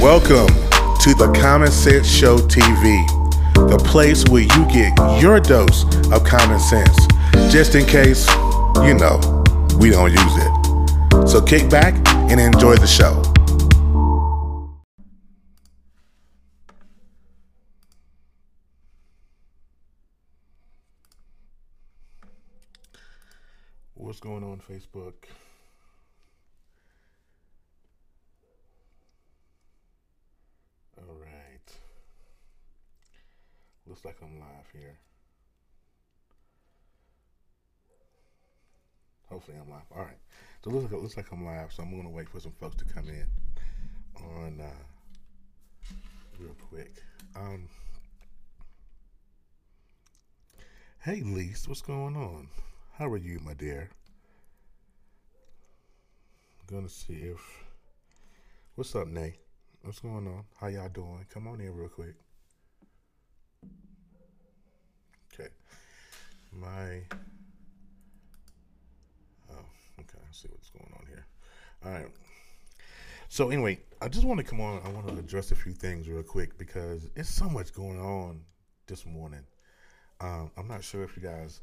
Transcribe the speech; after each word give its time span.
Welcome 0.00 0.46
to 1.00 1.12
the 1.12 1.28
Common 1.42 1.72
Sense 1.72 2.08
Show 2.08 2.38
TV, 2.38 3.04
the 3.68 3.82
place 3.84 4.24
where 4.28 4.42
you 4.42 4.66
get 4.72 4.96
your 5.20 5.40
dose 5.40 5.82
of 6.12 6.22
common 6.22 6.60
sense, 6.60 6.96
just 7.52 7.74
in 7.74 7.84
case, 7.84 8.28
you 8.84 8.94
know, 8.94 9.18
we 9.80 9.90
don't 9.90 10.12
use 10.12 10.36
it. 10.36 11.28
So 11.28 11.42
kick 11.42 11.68
back 11.68 11.94
and 12.30 12.38
enjoy 12.38 12.76
the 12.76 12.86
show. 12.86 13.24
What's 23.94 24.20
going 24.20 24.44
on, 24.44 24.60
Facebook? 24.60 25.14
All 31.06 31.14
right. 31.14 31.72
Looks 33.88 34.04
like 34.04 34.16
I'm 34.22 34.38
live 34.38 34.68
here. 34.72 34.98
Hopefully 39.30 39.56
I'm 39.60 39.70
live. 39.70 39.82
All 39.94 40.02
right. 40.02 40.18
So 40.62 40.70
it 40.70 40.74
looks 40.74 40.84
like, 40.84 40.92
it 40.92 41.02
looks 41.02 41.16
like 41.16 41.32
I'm 41.32 41.44
live. 41.44 41.72
So 41.72 41.82
I'm 41.82 41.90
going 41.90 42.02
to 42.04 42.10
wait 42.10 42.28
for 42.28 42.40
some 42.40 42.52
folks 42.52 42.76
to 42.76 42.84
come 42.84 43.08
in 43.08 43.26
on 44.16 44.60
uh, 44.60 45.94
real 46.38 46.54
quick. 46.68 47.02
Um, 47.36 47.68
hey, 51.00 51.22
Lise, 51.24 51.66
what's 51.68 51.82
going 51.82 52.16
on? 52.16 52.48
How 52.98 53.08
are 53.08 53.16
you, 53.16 53.38
my 53.44 53.54
dear? 53.54 53.90
I'm 56.60 56.76
gonna 56.76 56.88
see 56.88 57.14
if. 57.14 57.40
What's 58.74 58.94
up, 58.94 59.08
Nay? 59.08 59.36
What's 59.82 60.00
going 60.00 60.26
on? 60.26 60.44
How 60.60 60.66
y'all 60.66 60.88
doing? 60.88 61.24
Come 61.32 61.46
on 61.48 61.60
in 61.60 61.74
real 61.74 61.88
quick. 61.88 62.14
Okay. 65.32 65.48
My. 66.52 67.00
Oh, 69.50 69.64
okay. 70.00 70.24
See 70.38 70.48
what's 70.52 70.70
going 70.70 70.92
on 70.96 71.04
here. 71.08 71.26
All 71.84 71.90
right. 71.90 72.06
So 73.28 73.50
anyway, 73.50 73.80
I 74.00 74.06
just 74.06 74.24
want 74.24 74.38
to 74.38 74.44
come 74.44 74.60
on. 74.60 74.80
I 74.84 74.88
want 74.90 75.08
to 75.08 75.18
address 75.18 75.50
a 75.50 75.56
few 75.56 75.72
things 75.72 76.08
real 76.08 76.22
quick 76.22 76.56
because 76.56 77.10
it's 77.16 77.28
so 77.28 77.48
much 77.48 77.72
going 77.74 77.98
on 77.98 78.42
this 78.86 79.04
morning. 79.04 79.42
Um, 80.20 80.52
I'm 80.56 80.68
not 80.68 80.84
sure 80.84 81.02
if 81.02 81.16
you 81.16 81.24
guys 81.24 81.62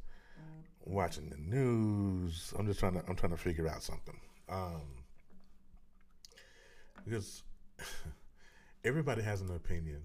watching 0.83 1.29
the 1.29 1.37
news. 1.37 2.53
I'm 2.59 2.67
just 2.67 2.81
trying 2.81 2.95
to 2.95 3.03
I'm 3.07 3.15
trying 3.15 3.31
to 3.31 3.37
figure 3.37 3.65
out 3.69 3.81
something. 3.81 4.19
Um, 4.49 4.81
because 7.05 7.43
everybody 8.83 9.21
has 9.21 9.39
an 9.39 9.55
opinion 9.55 10.01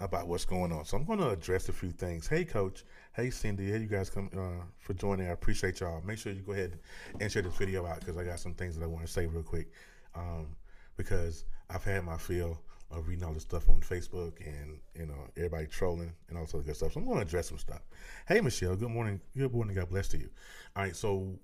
about 0.00 0.26
what's 0.26 0.44
going 0.44 0.72
on. 0.72 0.84
So 0.84 0.96
I'm 0.96 1.04
going 1.04 1.20
to 1.20 1.30
address 1.30 1.68
a 1.68 1.72
few 1.72 1.90
things. 1.90 2.26
Hey, 2.26 2.44
Coach. 2.44 2.84
Hey, 3.14 3.30
Cindy. 3.30 3.70
Hey, 3.70 3.78
you 3.78 3.86
guys 3.86 4.10
come 4.10 4.28
uh, 4.36 4.64
for 4.78 4.94
joining. 4.94 5.28
I 5.28 5.30
appreciate 5.30 5.80
y'all. 5.80 6.02
Make 6.04 6.18
sure 6.18 6.32
you 6.32 6.42
go 6.42 6.52
ahead 6.52 6.78
and 7.20 7.30
share 7.30 7.42
this 7.42 7.56
video 7.56 7.86
out 7.86 8.00
because 8.00 8.16
I 8.16 8.24
got 8.24 8.40
some 8.40 8.54
things 8.54 8.76
that 8.76 8.84
I 8.84 8.88
want 8.88 9.06
to 9.06 9.12
say 9.12 9.26
real 9.26 9.42
quick. 9.42 9.70
Um, 10.14 10.56
because 10.96 11.44
I've 11.70 11.84
had 11.84 12.04
my 12.04 12.16
fill 12.16 12.58
of 12.90 13.08
reading 13.08 13.24
all 13.24 13.32
this 13.32 13.42
stuff 13.42 13.68
on 13.68 13.80
Facebook 13.80 14.34
and 14.46 14.78
you 14.94 15.06
know 15.06 15.26
everybody 15.36 15.66
trolling 15.66 16.12
and 16.28 16.38
all 16.38 16.44
this 16.44 16.54
other 16.54 16.62
good 16.64 16.76
stuff. 16.76 16.92
So 16.92 17.00
I'm 17.00 17.06
going 17.06 17.18
to 17.18 17.22
address 17.22 17.48
some 17.48 17.58
stuff. 17.58 17.82
Hey, 18.26 18.40
Michelle. 18.40 18.76
Good 18.76 18.90
morning. 18.90 19.20
Good 19.36 19.52
morning. 19.52 19.76
God 19.76 19.90
bless 19.90 20.08
to 20.08 20.18
you. 20.18 20.28
All 20.76 20.82
right. 20.82 20.94
So 20.94 21.38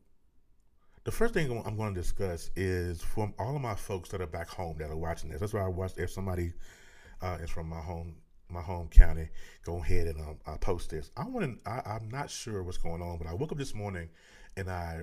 the 1.05 1.11
first 1.12 1.35
thing 1.35 1.51
I'm 1.64 1.77
going 1.77 1.95
to 1.95 2.01
discuss 2.01 2.51
is 2.57 3.01
from 3.03 3.33
all 3.39 3.57
of 3.57 3.62
my 3.62 3.75
folks 3.75 4.11
that 4.11 4.20
are 4.20 4.27
back 4.27 4.48
home 4.48 4.77
that 4.79 4.91
are 4.91 4.97
watching 4.97 5.31
this. 5.31 5.41
That's 5.41 5.53
why 5.53 5.62
I 5.62 5.69
watched. 5.69 5.98
If 5.98 6.11
somebody 6.11 6.53
uh, 7.23 7.39
is 7.41 7.51
from 7.51 7.69
my 7.69 7.81
home 7.81 8.17
my 8.51 8.62
home 8.62 8.89
county, 8.89 9.29
go 9.65 9.79
ahead 9.79 10.06
and 10.06 10.20
um, 10.20 10.39
uh, 10.47 10.56
post 10.56 10.91
this. 10.91 11.11
I 11.17 11.25
want 11.25 11.65
to. 11.65 11.70
I'm 11.70 12.08
not 12.11 12.30
sure 12.30 12.63
what's 12.63 12.79
going 12.79 13.02
on, 13.02 13.19
but 13.19 13.27
I 13.27 13.35
woke 13.35 13.52
up 13.52 13.58
this 13.58 13.74
morning 13.74 14.08
and 14.57 14.70
I 14.70 15.02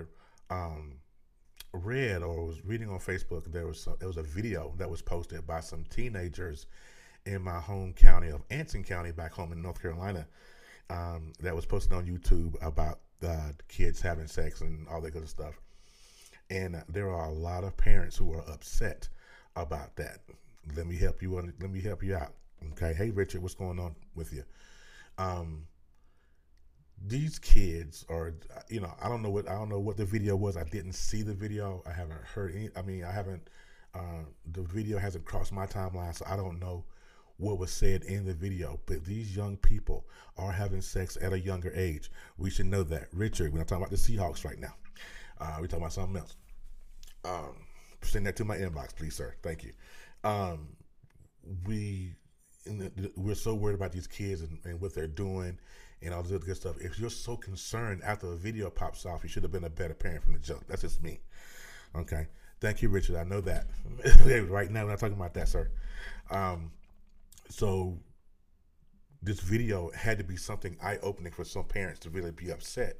um, 0.49 0.93
read 1.73 2.23
or 2.23 2.45
was 2.45 2.63
reading 2.65 2.89
on 2.89 2.99
Facebook. 2.99 3.51
There 3.51 3.67
was 3.67 3.87
a, 3.87 3.95
there 3.99 4.07
was 4.07 4.17
a 4.17 4.23
video 4.23 4.73
that 4.77 4.89
was 4.89 5.01
posted 5.01 5.45
by 5.45 5.59
some 5.59 5.83
teenagers 5.89 6.65
in 7.25 7.41
my 7.41 7.59
home 7.59 7.93
county 7.93 8.29
of 8.29 8.41
Anson 8.49 8.83
County, 8.83 9.11
back 9.11 9.33
home 9.33 9.51
in 9.51 9.61
North 9.61 9.81
Carolina, 9.81 10.25
um, 10.89 11.33
that 11.39 11.55
was 11.55 11.65
posted 11.65 11.93
on 11.93 12.05
YouTube 12.05 12.55
about 12.65 12.99
uh, 13.25 13.51
kids 13.67 14.01
having 14.01 14.27
sex 14.27 14.61
and 14.61 14.87
all 14.87 15.01
that 15.01 15.11
good 15.11 15.27
stuff. 15.27 15.59
And 16.49 16.81
there 16.87 17.09
are 17.09 17.25
a 17.25 17.33
lot 17.33 17.65
of 17.65 17.75
parents 17.75 18.15
who 18.15 18.31
are 18.33 18.49
upset 18.49 19.09
about 19.55 19.95
that. 19.97 20.19
Let 20.75 20.87
me 20.87 20.95
help 20.95 21.21
you. 21.21 21.35
Let 21.35 21.69
me 21.69 21.81
help 21.81 22.03
you 22.03 22.15
out. 22.15 22.33
Okay. 22.71 22.93
Hey, 22.93 23.09
Richard, 23.09 23.41
what's 23.41 23.55
going 23.55 23.79
on 23.79 23.95
with 24.15 24.33
you? 24.33 24.43
Um, 25.17 25.67
these 27.05 27.39
kids 27.39 28.05
are, 28.09 28.33
you 28.69 28.79
know, 28.79 28.93
I 29.01 29.07
don't 29.07 29.21
know 29.21 29.29
what 29.29 29.47
I 29.47 29.53
don't 29.53 29.69
know 29.69 29.79
what 29.79 29.97
the 29.97 30.05
video 30.05 30.35
was. 30.35 30.57
I 30.57 30.63
didn't 30.63 30.93
see 30.93 31.21
the 31.21 31.33
video. 31.33 31.83
I 31.85 31.91
haven't 31.91 32.21
heard 32.23 32.55
any. 32.55 32.69
I 32.75 32.81
mean, 32.81 33.03
I 33.03 33.11
haven't. 33.11 33.49
Uh, 33.93 34.25
the 34.51 34.63
video 34.63 34.97
hasn't 34.97 35.25
crossed 35.25 35.51
my 35.51 35.65
timeline, 35.65 36.15
so 36.15 36.25
I 36.27 36.35
don't 36.35 36.59
know 36.59 36.85
what 37.37 37.59
was 37.59 37.71
said 37.71 38.03
in 38.03 38.25
the 38.25 38.33
video. 38.33 38.79
But 38.85 39.05
these 39.05 39.35
young 39.35 39.57
people 39.57 40.05
are 40.37 40.51
having 40.51 40.81
sex 40.81 41.17
at 41.21 41.33
a 41.33 41.39
younger 41.39 41.71
age. 41.75 42.11
We 42.37 42.49
should 42.49 42.65
know 42.65 42.83
that. 42.83 43.07
Richard, 43.13 43.51
we're 43.51 43.59
not 43.59 43.67
talking 43.67 43.83
about 43.83 43.91
the 43.91 43.97
Seahawks 43.97 44.43
right 44.43 44.59
now. 44.59 44.73
Uh, 45.39 45.57
we're 45.59 45.67
talking 45.67 45.83
about 45.83 45.93
something 45.93 46.17
else. 46.17 46.35
Um, 47.25 47.67
send 48.01 48.25
that 48.25 48.35
to 48.37 48.45
my 48.45 48.57
inbox, 48.57 48.95
please, 48.95 49.15
sir. 49.15 49.35
Thank 49.43 49.63
you. 49.63 49.73
Um, 50.23 50.69
we 51.65 52.13
we're 53.15 53.35
so 53.35 53.55
worried 53.55 53.75
about 53.75 53.91
these 53.91 54.07
kids 54.07 54.41
and, 54.41 54.59
and, 54.65 54.81
what 54.81 54.93
they're 54.93 55.07
doing 55.07 55.57
and 56.01 56.13
all 56.13 56.21
this 56.23 56.31
other 56.31 56.45
good 56.45 56.57
stuff. 56.57 56.75
If 56.79 56.99
you're 56.99 57.09
so 57.09 57.35
concerned 57.35 58.01
after 58.03 58.31
a 58.31 58.35
video 58.35 58.69
pops 58.69 59.05
off, 59.05 59.23
you 59.23 59.29
should 59.29 59.43
have 59.43 59.51
been 59.51 59.63
a 59.63 59.69
better 59.69 59.93
parent 59.93 60.23
from 60.23 60.33
the 60.33 60.39
jump. 60.39 60.65
That's 60.67 60.81
just 60.81 61.01
me. 61.01 61.19
Okay. 61.95 62.27
Thank 62.59 62.81
you, 62.81 62.89
Richard. 62.89 63.17
I 63.17 63.23
know 63.23 63.41
that. 63.41 63.67
right 64.49 64.69
now, 64.71 64.83
we're 64.83 64.91
not 64.91 64.99
talking 64.99 65.15
about 65.15 65.33
that, 65.35 65.47
sir. 65.47 65.69
Um, 66.31 66.71
so 67.49 67.99
this 69.21 69.39
video 69.39 69.91
had 69.91 70.17
to 70.17 70.23
be 70.23 70.37
something 70.37 70.77
eye 70.81 70.97
opening 71.01 71.31
for 71.31 71.43
some 71.43 71.65
parents 71.65 71.99
to 72.01 72.09
really 72.09 72.31
be 72.31 72.49
upset 72.49 72.97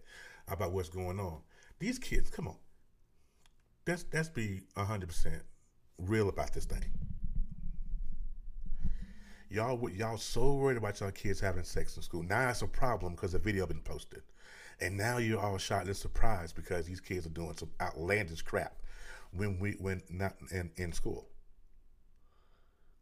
about 0.47 0.71
what's 0.71 0.89
going 0.89 1.19
on. 1.19 1.41
These 1.79 1.99
kids, 1.99 2.29
come 2.29 2.47
on. 2.47 2.57
Let's 3.85 4.05
let's 4.13 4.29
be 4.29 4.61
hundred 4.75 5.07
percent 5.07 5.41
real 5.97 6.29
about 6.29 6.53
this 6.53 6.65
thing. 6.65 6.83
Y'all, 9.49 9.89
y'all 9.89 10.17
so 10.17 10.55
worried 10.55 10.77
about 10.77 10.99
y'all 10.99 11.11
kids 11.11 11.39
having 11.39 11.63
sex 11.63 11.95
in 11.95 12.03
school. 12.03 12.23
Now 12.23 12.49
it's 12.49 12.61
a 12.61 12.67
problem 12.67 13.13
because 13.13 13.31
the 13.31 13.39
video 13.39 13.65
been 13.65 13.81
posted, 13.81 14.21
and 14.81 14.97
now 14.97 15.17
you're 15.17 15.39
all 15.39 15.57
shocked 15.57 15.87
and 15.87 15.95
surprised 15.95 16.55
because 16.55 16.85
these 16.85 16.99
kids 16.99 17.25
are 17.25 17.29
doing 17.29 17.55
some 17.55 17.69
outlandish 17.79 18.41
crap 18.41 18.73
when 19.31 19.57
we 19.59 19.71
when 19.79 20.01
not 20.09 20.35
in 20.51 20.69
in 20.75 20.91
school. 20.91 21.29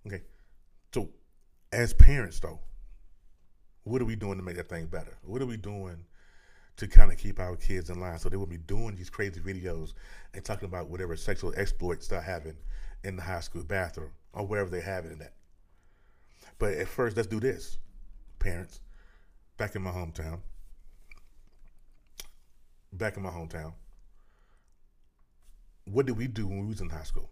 Okay, 0.06 0.22
so 0.94 1.10
as 1.72 1.94
parents 1.94 2.40
though, 2.40 2.60
what 3.84 4.02
are 4.02 4.06
we 4.06 4.16
doing 4.16 4.38
to 4.38 4.44
make 4.44 4.58
that 4.58 4.70
thing 4.70 4.86
better? 4.86 5.18
What 5.24 5.42
are 5.42 5.48
we 5.48 5.58
doing 5.58 6.06
to 6.78 6.88
kind 6.88 7.12
of 7.12 7.18
keep 7.18 7.40
our 7.40 7.56
kids 7.56 7.90
in 7.90 8.00
line 8.00 8.20
so 8.20 8.30
they 8.30 8.38
will 8.38 8.46
be 8.46 8.58
doing 8.58 8.96
these 8.96 9.10
crazy 9.10 9.40
videos 9.40 9.94
and 10.34 10.44
talking 10.44 10.68
about 10.68 10.90
whatever 10.90 11.16
sexual 11.16 11.54
exploits 11.56 12.08
they're 12.08 12.22
having 12.22 12.58
in 13.04 13.16
the 13.16 13.22
high 13.22 13.40
school 13.40 13.64
bathroom 13.64 14.12
or 14.34 14.46
wherever 14.46 14.70
they're 14.70 14.82
having 14.82 15.12
it 15.12 15.22
at? 15.22 15.34
But 16.58 16.74
at 16.74 16.88
first, 16.88 17.18
let's 17.18 17.28
do 17.28 17.40
this, 17.40 17.78
parents. 18.40 18.82
Back 19.58 19.76
in 19.76 19.82
my 19.82 19.92
hometown, 19.92 20.40
back 22.92 23.18
in 23.18 23.24
my 23.24 23.30
hometown, 23.30 23.74
what 25.86 26.06
did 26.06 26.18
we 26.18 26.28
do 26.28 26.48
when 26.48 26.62
we 26.62 26.68
was 26.68 26.82
in 26.82 26.90
high 26.90 27.04
school? 27.04 27.30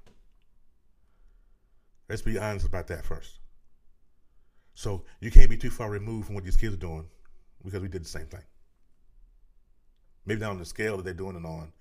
Let's 2.07 2.21
be 2.21 2.37
honest 2.37 2.65
about 2.65 2.87
that 2.87 3.05
first. 3.05 3.39
So 4.75 5.05
you 5.19 5.31
can't 5.31 5.49
be 5.49 5.57
too 5.57 5.69
far 5.69 5.89
removed 5.89 6.27
from 6.27 6.35
what 6.35 6.43
these 6.43 6.57
kids 6.57 6.73
are 6.73 6.77
doing 6.77 7.05
because 7.63 7.81
we 7.81 7.87
did 7.87 8.03
the 8.03 8.09
same 8.09 8.27
thing. 8.27 8.43
Maybe 10.25 10.41
not 10.41 10.51
on 10.51 10.59
the 10.59 10.65
scale 10.65 10.97
that 10.97 11.03
they're 11.03 11.13
doing 11.13 11.35
it 11.35 11.45
on 11.45 11.71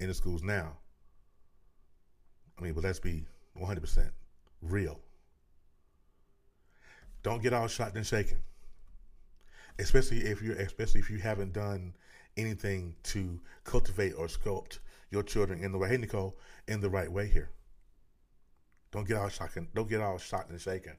in 0.00 0.08
the 0.08 0.14
schools 0.14 0.42
now. 0.42 0.76
I 2.58 2.62
mean, 2.62 2.72
but 2.72 2.84
let's 2.84 3.00
be 3.00 3.24
100% 3.60 4.10
real. 4.62 5.00
Don't 7.24 7.42
get 7.42 7.54
all 7.54 7.66
shot 7.66 7.96
and 7.96 8.06
shaken. 8.06 8.36
Especially 9.78 10.18
if 10.18 10.40
you're 10.40 10.56
especially 10.56 11.00
if 11.00 11.10
you 11.10 11.18
haven't 11.18 11.52
done 11.52 11.94
anything 12.36 12.94
to 13.04 13.40
cultivate 13.64 14.12
or 14.12 14.26
sculpt 14.26 14.78
your 15.10 15.24
children 15.24 15.64
in 15.64 15.72
the 15.72 15.78
way. 15.78 15.88
Hey 15.88 15.96
Nicole, 15.96 16.36
in 16.68 16.80
the 16.80 16.90
right 16.90 17.10
way 17.10 17.26
here. 17.26 17.50
Don't 18.92 19.08
get 19.08 19.16
all 19.16 19.30
shocking. 19.30 19.66
Don't 19.74 19.88
get 19.88 20.00
all 20.00 20.18
shot 20.18 20.48
and 20.50 20.60
shaken 20.60 20.96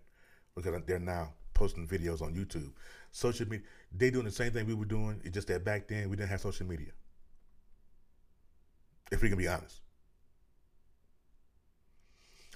because 0.55 0.81
they're 0.85 0.99
now 0.99 1.31
posting 1.53 1.87
videos 1.87 2.21
on 2.21 2.35
YouTube. 2.35 2.71
Social 3.11 3.47
media, 3.47 3.65
they 3.95 4.09
doing 4.09 4.25
the 4.25 4.31
same 4.31 4.51
thing 4.51 4.65
we 4.65 4.73
were 4.73 4.83
doing. 4.83 5.21
It's 5.23 5.33
just 5.33 5.47
that 5.47 5.63
back 5.63 5.87
then 5.87 6.09
we 6.09 6.17
didn't 6.17 6.29
have 6.29 6.41
social 6.41 6.65
media. 6.65 6.91
If 9.11 9.21
we 9.21 9.29
can 9.29 9.37
be 9.37 9.47
honest. 9.47 9.84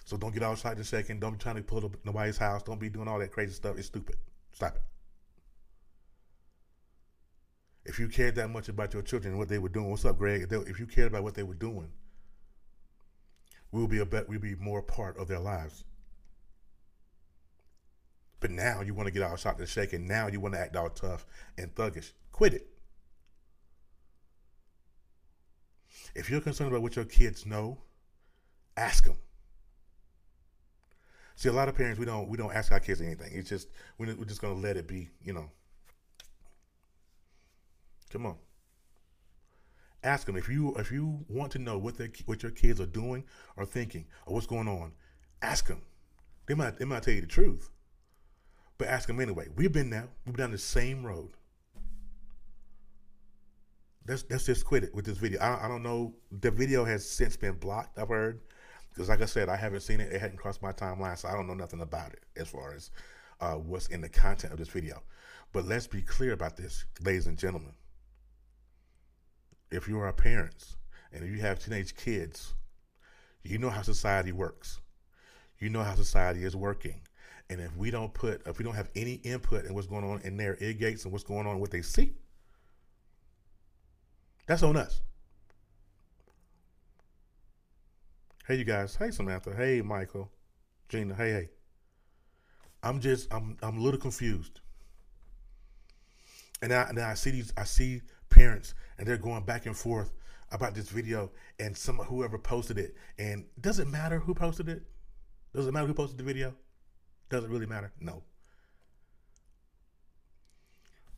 So 0.09 0.17
don't 0.17 0.33
get 0.33 0.41
outside 0.41 0.75
the 0.75 0.83
second. 0.83 1.21
Don't 1.21 1.33
be 1.33 1.37
trying 1.37 1.57
to 1.57 1.61
pull 1.61 1.85
up 1.85 1.95
nobody's 2.03 2.39
house. 2.39 2.63
Don't 2.63 2.79
be 2.79 2.89
doing 2.89 3.07
all 3.07 3.19
that 3.19 3.31
crazy 3.31 3.53
stuff. 3.53 3.77
It's 3.77 3.85
stupid. 3.85 4.15
Stop 4.51 4.77
it. 4.77 4.81
If 7.85 7.99
you 7.99 8.07
cared 8.07 8.33
that 8.33 8.49
much 8.49 8.69
about 8.69 8.91
your 8.91 9.03
children 9.03 9.33
and 9.33 9.37
what 9.39 9.49
they 9.49 9.59
were 9.59 9.69
doing, 9.69 9.91
what's 9.91 10.05
up, 10.05 10.17
Greg? 10.17 10.47
If 10.51 10.79
you 10.79 10.87
cared 10.87 11.09
about 11.09 11.21
what 11.21 11.35
they 11.35 11.43
were 11.43 11.53
doing, 11.53 11.91
we'll 13.71 13.85
be 13.85 13.99
a 13.99 14.05
bet. 14.05 14.27
We'll 14.27 14.39
be 14.39 14.55
more 14.55 14.81
part 14.81 15.15
of 15.19 15.27
their 15.27 15.37
lives. 15.37 15.83
But 18.39 18.49
now 18.49 18.81
you 18.81 18.95
want 18.95 19.05
to 19.05 19.13
get 19.13 19.21
all 19.21 19.35
shot 19.35 19.59
and 19.59 19.69
shaken. 19.69 20.07
Now 20.07 20.25
you 20.25 20.39
want 20.39 20.55
to 20.55 20.59
act 20.59 20.75
all 20.75 20.89
tough 20.89 21.27
and 21.55 21.75
thuggish. 21.75 22.13
Quit 22.31 22.55
it. 22.55 22.67
If 26.15 26.31
you're 26.31 26.41
concerned 26.41 26.71
about 26.71 26.81
what 26.81 26.95
your 26.95 27.05
kids 27.05 27.45
know, 27.45 27.77
ask 28.75 29.03
them. 29.03 29.17
See, 31.39 31.47
a 31.47 31.53
lot 31.53 31.69
of 31.69 31.75
parents 31.75 31.97
we 31.97 32.05
don't 32.05 32.27
we 32.27 32.35
don't 32.35 32.53
ask 32.53 32.69
our 32.73 32.81
kids 32.81 32.99
anything. 32.99 33.31
It's 33.33 33.47
just 33.47 33.69
we're 33.97 34.13
just 34.25 34.41
gonna 34.41 34.55
let 34.55 34.75
it 34.75 34.89
be. 34.89 35.07
You 35.23 35.31
know. 35.31 35.49
Come 38.11 38.25
on. 38.25 38.35
Ask 40.03 40.27
them 40.27 40.35
if 40.35 40.49
you 40.49 40.75
if 40.75 40.91
you 40.91 41.23
want 41.29 41.53
to 41.53 41.59
know 41.59 41.77
what 41.77 41.97
they 41.97 42.09
what 42.25 42.43
your 42.43 42.51
kids 42.51 42.81
are 42.81 42.85
doing 42.85 43.23
or 43.55 43.65
thinking 43.65 44.05
or 44.25 44.33
what's 44.33 44.47
going 44.47 44.67
on. 44.67 44.91
Ask 45.41 45.67
them. 45.67 45.81
They 46.45 46.55
might 46.55 46.77
they 46.77 46.83
might 46.83 47.03
tell 47.03 47.13
you 47.13 47.21
the 47.21 47.27
truth. 47.27 47.69
But 48.77 48.89
ask 48.89 49.07
them 49.07 49.21
anyway. 49.21 49.47
We've 49.55 49.71
been 49.71 49.91
there. 49.91 50.09
We've 50.25 50.35
been 50.35 50.43
down 50.43 50.51
the 50.51 50.57
same 50.57 51.05
road. 51.05 51.37
Let's 54.05 54.25
let's 54.29 54.45
just 54.45 54.65
quit 54.65 54.83
it 54.83 54.93
with 54.93 55.05
this 55.05 55.17
video. 55.17 55.39
I, 55.39 55.63
I 55.63 55.67
don't 55.69 55.83
know. 55.83 56.15
The 56.37 56.51
video 56.51 56.83
has 56.83 57.09
since 57.09 57.37
been 57.37 57.55
blocked. 57.55 57.97
I've 57.97 58.09
heard 58.09 58.41
because, 58.99 59.07
like 59.07 59.21
I 59.21 59.27
said, 59.27 59.47
I 59.47 59.55
haven't 59.55 59.79
seen 59.79 60.01
it. 60.01 60.11
It 60.11 60.19
hadn't 60.19 60.35
crossed 60.35 60.61
my 60.61 60.73
timeline, 60.73 61.17
so 61.17 61.29
I 61.29 61.31
don't 61.31 61.47
know 61.47 61.53
nothing 61.53 61.79
about 61.79 62.11
it 62.11 62.25
as 62.35 62.49
far 62.49 62.73
as 62.73 62.91
uh, 63.39 63.53
what's 63.53 63.87
in 63.87 64.01
the 64.01 64.09
content 64.09 64.51
of 64.51 64.59
this 64.59 64.67
video. 64.67 65.01
But 65.53 65.63
let's 65.63 65.87
be 65.87 66.01
clear 66.01 66.33
about 66.33 66.57
this, 66.57 66.83
ladies 67.01 67.25
and 67.25 67.37
gentlemen. 67.37 67.71
If 69.71 69.87
you 69.87 70.01
are 70.01 70.11
parents 70.11 70.75
and 71.13 71.23
if 71.23 71.29
you 71.29 71.39
have 71.39 71.63
teenage 71.63 71.95
kids, 71.95 72.55
you 73.41 73.57
know 73.57 73.69
how 73.69 73.83
society 73.83 74.33
works. 74.33 74.81
You 75.59 75.69
know 75.69 75.81
how 75.81 75.95
society 75.95 76.43
is 76.43 76.57
working. 76.57 76.99
And 77.49 77.61
if 77.61 77.73
we 77.77 77.91
don't 77.91 78.13
put, 78.13 78.45
if 78.45 78.57
we 78.57 78.65
don't 78.65 78.75
have 78.75 78.89
any 78.97 79.13
input 79.23 79.63
in 79.63 79.73
what's 79.73 79.87
going 79.87 80.03
on 80.03 80.19
in 80.25 80.35
their 80.35 80.57
ear 80.59 80.73
gates 80.73 81.05
and 81.05 81.13
what's 81.13 81.23
going 81.23 81.47
on, 81.47 81.61
what 81.61 81.71
they 81.71 81.83
see, 81.83 82.15
that's 84.45 84.61
on 84.61 84.75
us. 84.75 84.99
Hey, 88.49 88.55
you 88.55 88.63
guys. 88.63 88.95
Hey, 88.95 89.11
Samantha. 89.11 89.53
Hey, 89.55 89.79
Michael. 89.83 90.31
Gina. 90.87 91.13
Hey, 91.13 91.29
hey. 91.29 91.49
I'm 92.81 92.99
just, 92.99 93.31
I'm, 93.31 93.55
I'm 93.61 93.77
a 93.77 93.79
little 93.79 93.99
confused. 93.99 94.61
And 96.63 96.73
I, 96.73 96.91
I 96.99 97.13
see 97.13 97.29
these, 97.29 97.53
I 97.55 97.63
see 97.63 98.01
parents, 98.31 98.73
and 98.97 99.07
they're 99.07 99.17
going 99.17 99.43
back 99.43 99.67
and 99.67 99.77
forth 99.77 100.13
about 100.51 100.73
this 100.73 100.89
video, 100.89 101.29
and 101.59 101.77
some 101.77 101.97
whoever 101.97 102.39
posted 102.39 102.79
it, 102.79 102.95
and 103.19 103.45
does 103.61 103.77
it 103.77 103.87
matter 103.87 104.17
who 104.17 104.33
posted 104.33 104.67
it? 104.67 104.81
Does 105.53 105.67
it 105.67 105.71
matter 105.71 105.85
who 105.85 105.93
posted 105.93 106.17
the 106.17 106.23
video? 106.23 106.55
Does 107.29 107.43
it 107.43 107.51
really 107.51 107.67
matter? 107.67 107.91
No. 107.99 108.23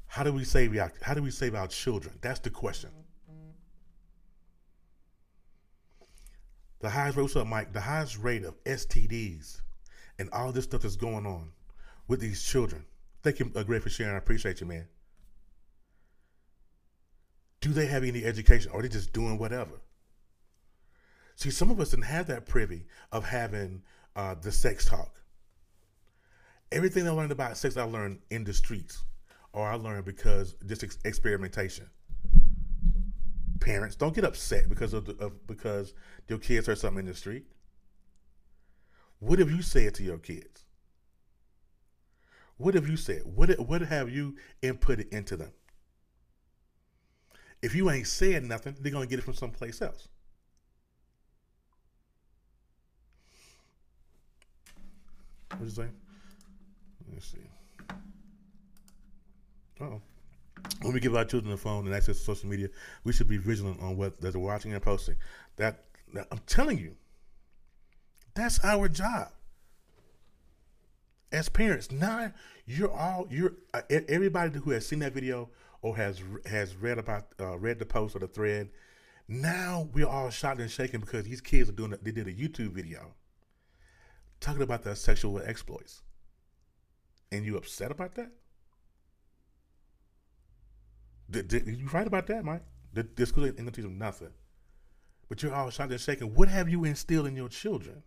How 0.07 0.23
do 0.23 0.33
we 0.33 0.43
save 0.43 0.77
how 1.01 1.13
do 1.13 1.23
we 1.23 1.31
save 1.31 1.55
our 1.55 1.67
children? 1.67 2.19
That's 2.19 2.41
the 2.41 2.49
question. 2.49 2.89
The 6.81 6.89
highest 6.89 7.15
rate, 7.15 7.23
what's 7.23 7.35
up, 7.35 7.45
Mike? 7.45 7.73
The 7.73 7.81
highest 7.81 8.17
rate 8.17 8.43
of 8.43 8.61
STDs 8.63 9.61
and 10.17 10.29
all 10.31 10.51
this 10.51 10.63
stuff 10.63 10.81
that's 10.81 10.95
going 10.95 11.27
on 11.27 11.51
with 12.07 12.19
these 12.19 12.43
children. 12.43 12.85
Thank 13.21 13.39
you, 13.39 13.51
uh, 13.55 13.61
Greg, 13.63 13.83
for 13.83 13.89
sharing. 13.89 14.15
I 14.15 14.17
appreciate 14.17 14.61
you, 14.61 14.67
man. 14.67 14.87
Do 17.61 17.71
they 17.71 17.85
have 17.85 18.03
any 18.03 18.25
education 18.25 18.71
or 18.71 18.79
are 18.79 18.81
they 18.81 18.89
just 18.89 19.13
doing 19.13 19.37
whatever? 19.37 19.79
See, 21.35 21.51
some 21.51 21.69
of 21.69 21.79
us 21.79 21.91
didn't 21.91 22.05
have 22.05 22.27
that 22.27 22.47
privy 22.47 22.85
of 23.11 23.25
having 23.25 23.83
uh, 24.15 24.35
the 24.41 24.51
sex 24.51 24.85
talk. 24.85 25.21
Everything 26.71 27.07
I 27.07 27.11
learned 27.11 27.31
about 27.31 27.57
sex, 27.57 27.77
I 27.77 27.83
learned 27.83 28.19
in 28.31 28.43
the 28.43 28.53
streets, 28.53 29.03
or 29.53 29.67
I 29.67 29.75
learned 29.75 30.05
because 30.05 30.55
just 30.65 30.83
ex- 30.83 30.97
experimentation. 31.05 31.87
Parents, 33.61 33.95
don't 33.95 34.13
get 34.13 34.25
upset 34.25 34.67
because 34.67 34.93
of, 34.93 35.05
the, 35.05 35.15
of 35.23 35.47
because 35.47 35.93
your 36.27 36.39
kids 36.39 36.65
heard 36.65 36.79
something 36.79 37.05
in 37.05 37.05
the 37.05 37.15
street. 37.15 37.45
What 39.19 39.37
have 39.37 39.51
you 39.51 39.61
said 39.61 39.93
to 39.95 40.03
your 40.03 40.17
kids? 40.17 40.65
What 42.57 42.73
have 42.73 42.87
you 42.87 42.97
said? 42.97 43.21
What 43.23 43.51
what 43.59 43.81
have 43.81 44.09
you 44.09 44.35
inputted 44.63 45.09
into 45.09 45.37
them? 45.37 45.51
If 47.61 47.75
you 47.75 47.91
ain't 47.91 48.07
said 48.07 48.43
nothing, 48.43 48.75
they're 48.79 48.91
gonna 48.91 49.05
get 49.05 49.19
it 49.19 49.23
from 49.23 49.35
someplace 49.35 49.81
else. 49.81 50.07
What 55.51 55.61
you 55.61 55.69
saying? 55.69 55.93
Let's 57.13 57.27
see. 57.27 57.37
Oh. 59.79 60.01
When 60.81 60.93
we 60.93 60.99
give 60.99 61.15
our 61.15 61.25
children 61.25 61.53
a 61.53 61.57
phone 61.57 61.85
and 61.85 61.95
access 61.95 62.17
to 62.17 62.23
social 62.23 62.49
media, 62.49 62.69
we 63.03 63.13
should 63.13 63.27
be 63.27 63.37
vigilant 63.37 63.81
on 63.81 63.97
what 63.97 64.19
they're 64.19 64.31
watching 64.33 64.73
and 64.73 64.81
posting. 64.81 65.15
That, 65.57 65.85
that 66.13 66.27
I'm 66.31 66.39
telling 66.47 66.77
you, 66.77 66.95
that's 68.33 68.63
our 68.63 68.87
job 68.87 69.29
as 71.31 71.49
parents. 71.49 71.91
Now 71.91 72.33
you're 72.65 72.91
all 72.91 73.27
you're 73.29 73.53
uh, 73.73 73.81
everybody 73.89 74.57
who 74.59 74.71
has 74.71 74.87
seen 74.87 74.99
that 74.99 75.13
video 75.13 75.49
or 75.81 75.95
has 75.97 76.21
has 76.45 76.75
read 76.75 76.97
about 76.97 77.27
uh, 77.39 77.57
read 77.57 77.79
the 77.79 77.85
post 77.85 78.15
or 78.15 78.19
the 78.19 78.27
thread. 78.27 78.69
Now 79.27 79.89
we're 79.93 80.07
all 80.07 80.29
shocked 80.29 80.61
and 80.61 80.71
shaken 80.71 81.01
because 81.01 81.25
these 81.25 81.41
kids 81.41 81.69
are 81.69 81.73
doing. 81.73 81.93
They 82.01 82.11
did 82.11 82.27
a 82.27 82.33
YouTube 82.33 82.71
video 82.71 83.13
talking 84.39 84.61
about 84.63 84.83
their 84.83 84.95
sexual 84.95 85.39
exploits 85.39 86.01
and 87.31 87.45
you 87.45 87.57
upset 87.57 87.91
about 87.91 88.15
that? 88.15 88.31
Did, 91.31 91.63
you 91.65 91.87
write 91.87 92.07
about 92.07 92.27
that, 92.27 92.43
Mike? 92.43 92.63
The, 92.93 93.07
the 93.15 93.25
school 93.25 93.45
ain't 93.45 93.57
gonna 93.57 93.71
teach 93.71 93.83
them 93.83 93.97
nothing. 93.97 94.31
But 95.29 95.41
you're 95.41 95.53
all 95.53 95.69
shocked 95.69 95.91
and 95.91 96.01
shaking. 96.01 96.35
What 96.35 96.49
have 96.49 96.67
you 96.67 96.83
instilled 96.83 97.25
in 97.25 97.37
your 97.37 97.47
children? 97.47 98.03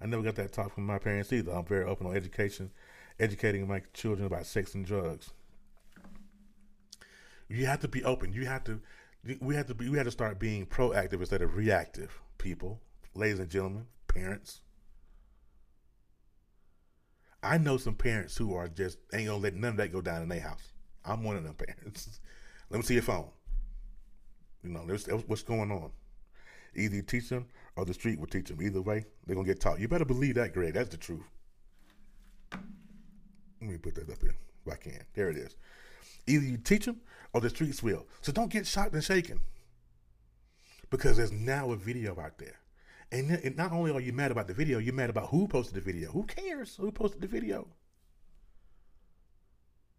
I 0.00 0.06
never 0.06 0.22
got 0.22 0.34
that 0.36 0.52
talk 0.52 0.74
from 0.74 0.86
my 0.86 0.98
parents 0.98 1.32
either. 1.32 1.52
I'm 1.52 1.64
very 1.64 1.84
open 1.84 2.06
on 2.08 2.16
education, 2.16 2.72
educating 3.20 3.68
my 3.68 3.82
children 3.92 4.26
about 4.26 4.46
sex 4.46 4.74
and 4.74 4.84
drugs. 4.84 5.30
You 7.48 7.66
have 7.66 7.80
to 7.80 7.88
be 7.88 8.02
open. 8.04 8.32
You 8.32 8.46
have 8.46 8.64
to. 8.64 8.80
We 9.40 9.54
have 9.54 9.66
to 9.66 9.74
be. 9.74 9.88
We 9.88 9.96
have 9.98 10.06
to 10.06 10.12
start 10.12 10.38
being 10.38 10.66
proactive 10.66 11.20
instead 11.20 11.42
of 11.42 11.56
reactive. 11.56 12.20
People, 12.38 12.80
ladies 13.14 13.38
and 13.38 13.50
gentlemen, 13.50 13.86
parents. 14.08 14.62
I 17.42 17.58
know 17.58 17.76
some 17.76 17.94
parents 17.94 18.36
who 18.36 18.54
are 18.54 18.68
just 18.68 18.98
ain't 19.12 19.26
gonna 19.26 19.38
let 19.38 19.54
none 19.54 19.72
of 19.72 19.76
that 19.78 19.92
go 19.92 20.00
down 20.00 20.22
in 20.22 20.28
their 20.28 20.40
house. 20.40 20.72
I'm 21.04 21.22
one 21.22 21.36
of 21.36 21.44
them 21.44 21.54
parents. 21.54 22.20
let 22.70 22.78
me 22.78 22.82
see 22.82 22.94
your 22.94 23.02
phone. 23.02 23.28
You 24.62 24.70
know, 24.70 24.80
what's 25.26 25.42
going 25.42 25.70
on. 25.70 25.90
Either 26.74 26.96
you 26.96 27.02
teach 27.02 27.28
them 27.28 27.46
or 27.76 27.84
the 27.84 27.94
street 27.94 28.18
will 28.18 28.26
teach 28.26 28.48
them. 28.48 28.62
Either 28.62 28.82
way, 28.82 29.06
they're 29.26 29.34
gonna 29.34 29.46
get 29.46 29.60
taught. 29.60 29.80
You 29.80 29.88
better 29.88 30.04
believe 30.04 30.34
that, 30.36 30.52
Greg. 30.52 30.74
That's 30.74 30.90
the 30.90 30.96
truth. 30.96 31.24
Let 32.52 33.70
me 33.70 33.76
put 33.78 33.94
that 33.96 34.10
up 34.10 34.20
here 34.20 34.34
if 34.66 34.72
I 34.72 34.76
can. 34.76 35.00
There 35.14 35.30
it 35.30 35.36
is. 35.36 35.56
Either 36.26 36.44
you 36.44 36.56
teach 36.58 36.84
them 36.84 37.00
or 37.32 37.40
the 37.40 37.50
streets 37.50 37.82
will. 37.82 38.06
So 38.22 38.32
don't 38.32 38.50
get 38.50 38.66
shocked 38.66 38.94
and 38.94 39.04
shaken. 39.04 39.40
Because 40.90 41.16
there's 41.16 41.32
now 41.32 41.70
a 41.72 41.76
video 41.76 42.18
out 42.20 42.38
there. 42.38 42.58
And, 43.12 43.30
and 43.30 43.56
not 43.56 43.72
only 43.72 43.90
are 43.90 44.00
you 44.00 44.12
mad 44.12 44.30
about 44.30 44.46
the 44.46 44.54
video, 44.54 44.78
you're 44.78 44.94
mad 44.94 45.10
about 45.10 45.30
who 45.30 45.48
posted 45.48 45.74
the 45.74 45.80
video. 45.80 46.10
Who 46.12 46.24
cares 46.24 46.76
who 46.76 46.92
posted 46.92 47.20
the 47.20 47.26
video? 47.26 47.66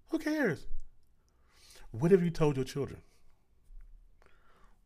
Who 0.10 0.20
cares? 0.20 0.66
What 1.92 2.12
have 2.12 2.24
you 2.24 2.30
told 2.30 2.56
your 2.56 2.66
children? 2.66 3.02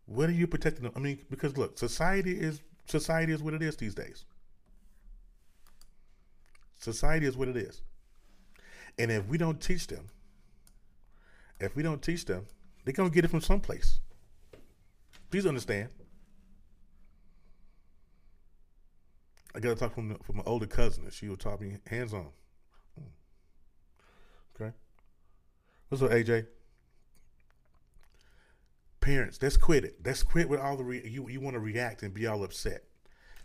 What 0.06 0.30
are 0.30 0.34
you 0.34 0.48
protecting 0.48 0.84
them? 0.84 0.94
I 0.96 1.00
mean, 1.00 1.20
because 1.30 1.58
look, 1.58 1.78
society 1.78 2.40
is 2.40 2.62
society 2.86 3.34
is 3.34 3.42
what 3.42 3.54
it 3.54 3.62
is 3.62 3.76
these 3.78 3.96
days. 3.96 4.26
Society 6.78 7.26
is 7.26 7.38
what 7.38 7.48
it 7.48 7.58
is. 7.58 7.82
And 9.00 9.12
if 9.12 9.28
we 9.28 9.38
don't 9.38 9.60
teach 9.60 9.88
them, 9.88 10.08
if 11.60 11.76
we 11.76 11.84
don't 11.84 12.02
teach 12.02 12.26
them, 12.26 12.46
they're 12.84 12.94
gonna 12.94 13.10
get 13.10 13.26
it 13.26 13.30
from 13.30 13.42
someplace. 13.42 14.00
Please 15.32 15.46
understand. 15.46 15.90
I 19.56 19.60
got 19.60 19.70
to 19.70 19.76
talk 19.76 19.96
from 19.96 20.16
from 20.18 20.38
my 20.38 20.44
older 20.46 20.68
cousin, 20.68 21.06
and 21.06 21.14
she 21.14 21.30
would 21.30 21.40
taught 21.40 21.62
me 21.62 21.78
hands 21.88 22.14
on. 22.14 22.28
Hmm. 22.96 24.62
Okay. 24.62 24.74
What's 25.88 26.04
up, 26.04 26.12
AJ? 26.12 26.46
Parents, 29.06 29.38
let's 29.40 29.56
quit 29.56 29.86
it. 29.86 29.98
Let's 30.04 30.24
quit 30.24 30.50
with 30.50 30.60
all 30.60 30.76
the 30.76 30.84
re- 30.84 31.08
you. 31.08 31.30
You 31.30 31.40
want 31.40 31.54
to 31.54 31.60
react 31.60 32.02
and 32.02 32.12
be 32.12 32.26
all 32.26 32.44
upset 32.44 32.86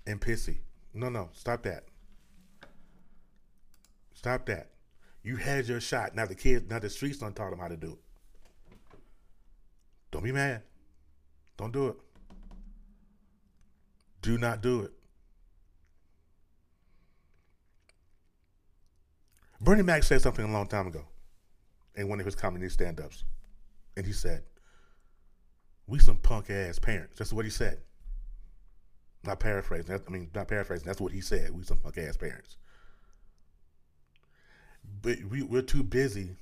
and 0.07 0.19
pissy. 0.19 0.61
No, 0.95 1.11
no, 1.11 1.29
stop 1.35 1.65
that. 1.65 1.85
Stop 4.15 4.47
that. 4.47 4.71
You 5.23 5.37
had 5.37 5.69
your 5.69 5.79
shot. 5.79 6.15
Now 6.15 6.25
the 6.25 6.35
kids, 6.35 6.71
now 6.71 6.79
the 6.79 6.89
streets 6.89 7.19
don't 7.19 7.37
taught 7.37 7.51
them 7.51 7.59
how 7.59 7.69
to 7.69 7.77
do 7.77 7.91
it. 7.91 8.99
Don't 10.11 10.25
be 10.25 10.33
mad. 10.33 10.63
Don't 11.59 11.73
do 11.73 11.89
it. 11.89 11.97
Do 14.23 14.39
not 14.39 14.63
do 14.63 14.85
it. 14.85 14.93
Bernie 19.61 19.83
Mac 19.83 20.05
said 20.05 20.23
something 20.23 20.47
a 20.47 20.51
long 20.51 20.69
time 20.69 20.87
ago 20.87 21.05
in 21.97 22.09
one 22.09 22.19
of 22.19 22.25
his 22.25 22.35
comedy 22.35 22.67
stand 22.71 22.99
ups. 22.99 23.25
And 23.95 24.07
he 24.07 24.13
said, 24.15 24.43
We 25.91 25.99
some 25.99 26.19
punk 26.19 26.51
ass 26.51 26.79
parents. 26.79 27.19
That's 27.19 27.33
what 27.33 27.45
he 27.45 27.51
said. 27.51 27.79
Not 29.25 29.41
paraphrasing. 29.41 29.93
I 29.93 30.11
mean, 30.11 30.31
not 30.33 30.47
paraphrasing. 30.47 30.87
That's 30.87 31.01
what 31.01 31.11
he 31.11 31.21
said. 31.21 31.51
We 31.51 31.65
some 31.65 31.79
punk 31.79 31.99
ass 31.99 32.17
parents. 32.17 32.57
But 35.03 35.19
we, 35.25 35.43
we're 35.43 35.63
too 35.63 35.83
busy. 35.83 36.37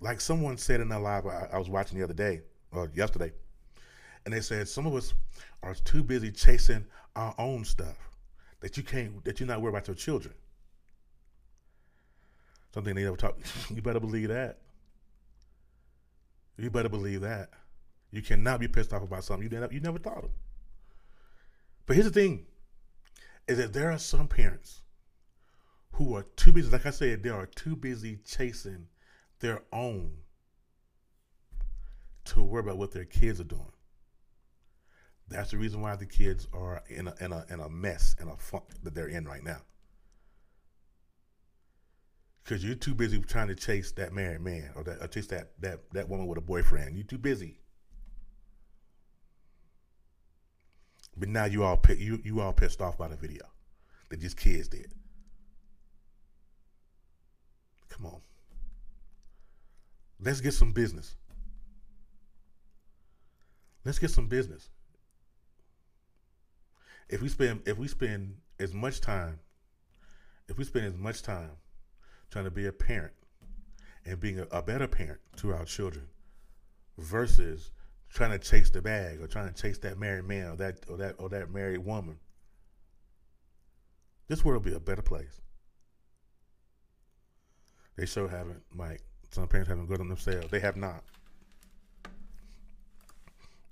Like 0.00 0.20
someone 0.20 0.56
said 0.56 0.80
in 0.80 0.92
a 0.92 1.00
live 1.00 1.26
I, 1.26 1.48
I 1.52 1.58
was 1.58 1.68
watching 1.68 1.98
the 1.98 2.04
other 2.04 2.14
day, 2.14 2.42
or 2.70 2.92
yesterday, 2.94 3.32
and 4.24 4.32
they 4.32 4.40
said 4.40 4.68
some 4.68 4.86
of 4.86 4.94
us 4.94 5.14
are 5.64 5.74
too 5.74 6.04
busy 6.04 6.30
chasing 6.30 6.84
our 7.16 7.34
own 7.38 7.64
stuff 7.64 7.98
that 8.60 8.76
you 8.76 8.84
can't, 8.84 9.24
that 9.24 9.40
you're 9.40 9.48
not 9.48 9.60
worried 9.60 9.72
about 9.74 9.88
your 9.88 9.96
children. 9.96 10.32
Something 12.72 12.94
they 12.94 13.02
never 13.02 13.16
talk. 13.16 13.36
You 13.74 13.82
better 13.82 14.00
believe 14.00 14.28
that. 14.28 14.58
You 16.56 16.70
better 16.70 16.88
believe 16.88 17.22
that. 17.22 17.50
You 18.12 18.22
cannot 18.22 18.60
be 18.60 18.68
pissed 18.68 18.92
off 18.92 19.02
about 19.02 19.24
something 19.24 19.50
you 19.50 19.58
never, 19.58 19.72
you 19.72 19.80
never 19.80 19.98
thought 19.98 20.24
of. 20.24 20.30
But 21.86 21.96
here's 21.96 22.06
the 22.06 22.12
thing: 22.12 22.46
is 23.48 23.58
that 23.58 23.72
there 23.72 23.90
are 23.90 23.98
some 23.98 24.28
parents 24.28 24.82
who 25.92 26.14
are 26.14 26.22
too 26.36 26.52
busy. 26.52 26.70
Like 26.70 26.86
I 26.86 26.90
said, 26.90 27.22
they 27.22 27.30
are 27.30 27.46
too 27.46 27.74
busy 27.74 28.18
chasing 28.24 28.86
their 29.40 29.62
own 29.72 30.18
to 32.26 32.42
worry 32.42 32.60
about 32.60 32.78
what 32.78 32.92
their 32.92 33.04
kids 33.04 33.40
are 33.40 33.44
doing. 33.44 33.72
That's 35.28 35.50
the 35.50 35.56
reason 35.58 35.80
why 35.80 35.96
the 35.96 36.06
kids 36.06 36.46
are 36.52 36.84
in 36.88 37.08
a 37.08 37.14
in 37.18 37.32
a 37.32 37.44
in 37.48 37.60
a 37.60 37.68
mess 37.68 38.14
and 38.20 38.30
a 38.30 38.36
funk 38.36 38.64
that 38.82 38.94
they're 38.94 39.08
in 39.08 39.24
right 39.24 39.42
now. 39.42 39.62
Because 42.44 42.64
you're 42.64 42.74
too 42.74 42.94
busy 42.94 43.18
trying 43.20 43.48
to 43.48 43.54
chase 43.54 43.92
that 43.92 44.12
married 44.12 44.40
man 44.40 44.70
or, 44.74 44.82
that, 44.82 45.00
or 45.00 45.06
chase 45.06 45.28
that, 45.28 45.52
that, 45.60 45.78
that 45.92 46.08
woman 46.08 46.26
with 46.26 46.38
a 46.38 46.42
boyfriend. 46.42 46.96
You're 46.96 47.06
too 47.06 47.16
busy. 47.16 47.60
But 51.16 51.28
now 51.28 51.44
you 51.44 51.62
all 51.64 51.80
you 51.96 52.20
you 52.24 52.40
all 52.40 52.52
pissed 52.52 52.80
off 52.80 52.98
by 52.98 53.08
the 53.08 53.16
video 53.16 53.44
that 54.08 54.20
these 54.20 54.34
kids 54.34 54.68
did. 54.68 54.92
Come 57.88 58.06
on. 58.06 58.20
Let's 60.20 60.40
get 60.40 60.54
some 60.54 60.72
business. 60.72 61.16
Let's 63.84 63.98
get 63.98 64.10
some 64.10 64.28
business. 64.28 64.70
If 67.08 67.20
we 67.20 67.28
spend 67.28 67.62
if 67.66 67.76
we 67.76 67.88
spend 67.88 68.36
as 68.58 68.72
much 68.72 69.00
time 69.00 69.40
if 70.48 70.58
we 70.58 70.64
spend 70.64 70.86
as 70.86 70.96
much 70.96 71.22
time 71.22 71.50
trying 72.30 72.44
to 72.44 72.50
be 72.50 72.66
a 72.66 72.72
parent 72.72 73.12
and 74.04 74.20
being 74.20 74.40
a, 74.40 74.46
a 74.50 74.62
better 74.62 74.86
parent 74.86 75.20
to 75.36 75.52
our 75.52 75.64
children 75.64 76.06
versus 76.98 77.70
trying 78.12 78.30
to 78.30 78.38
chase 78.38 78.70
the 78.70 78.82
bag 78.82 79.20
or 79.20 79.26
trying 79.26 79.52
to 79.52 79.62
chase 79.62 79.78
that 79.78 79.98
married 79.98 80.24
man 80.24 80.50
or 80.50 80.56
that 80.56 80.80
or 80.88 80.96
that 80.98 81.14
or 81.18 81.28
that 81.30 81.50
married 81.50 81.84
woman. 81.84 82.18
This 84.28 84.44
world 84.44 84.64
will 84.64 84.70
be 84.70 84.76
a 84.76 84.80
better 84.80 85.02
place. 85.02 85.40
They 87.96 88.06
sure 88.06 88.28
haven't, 88.28 88.62
Mike. 88.74 89.02
Some 89.30 89.46
parents 89.48 89.68
haven't 89.68 89.86
good 89.86 90.00
on 90.00 90.08
themselves. 90.08 90.50
They 90.50 90.60
have 90.60 90.76
not. 90.76 91.02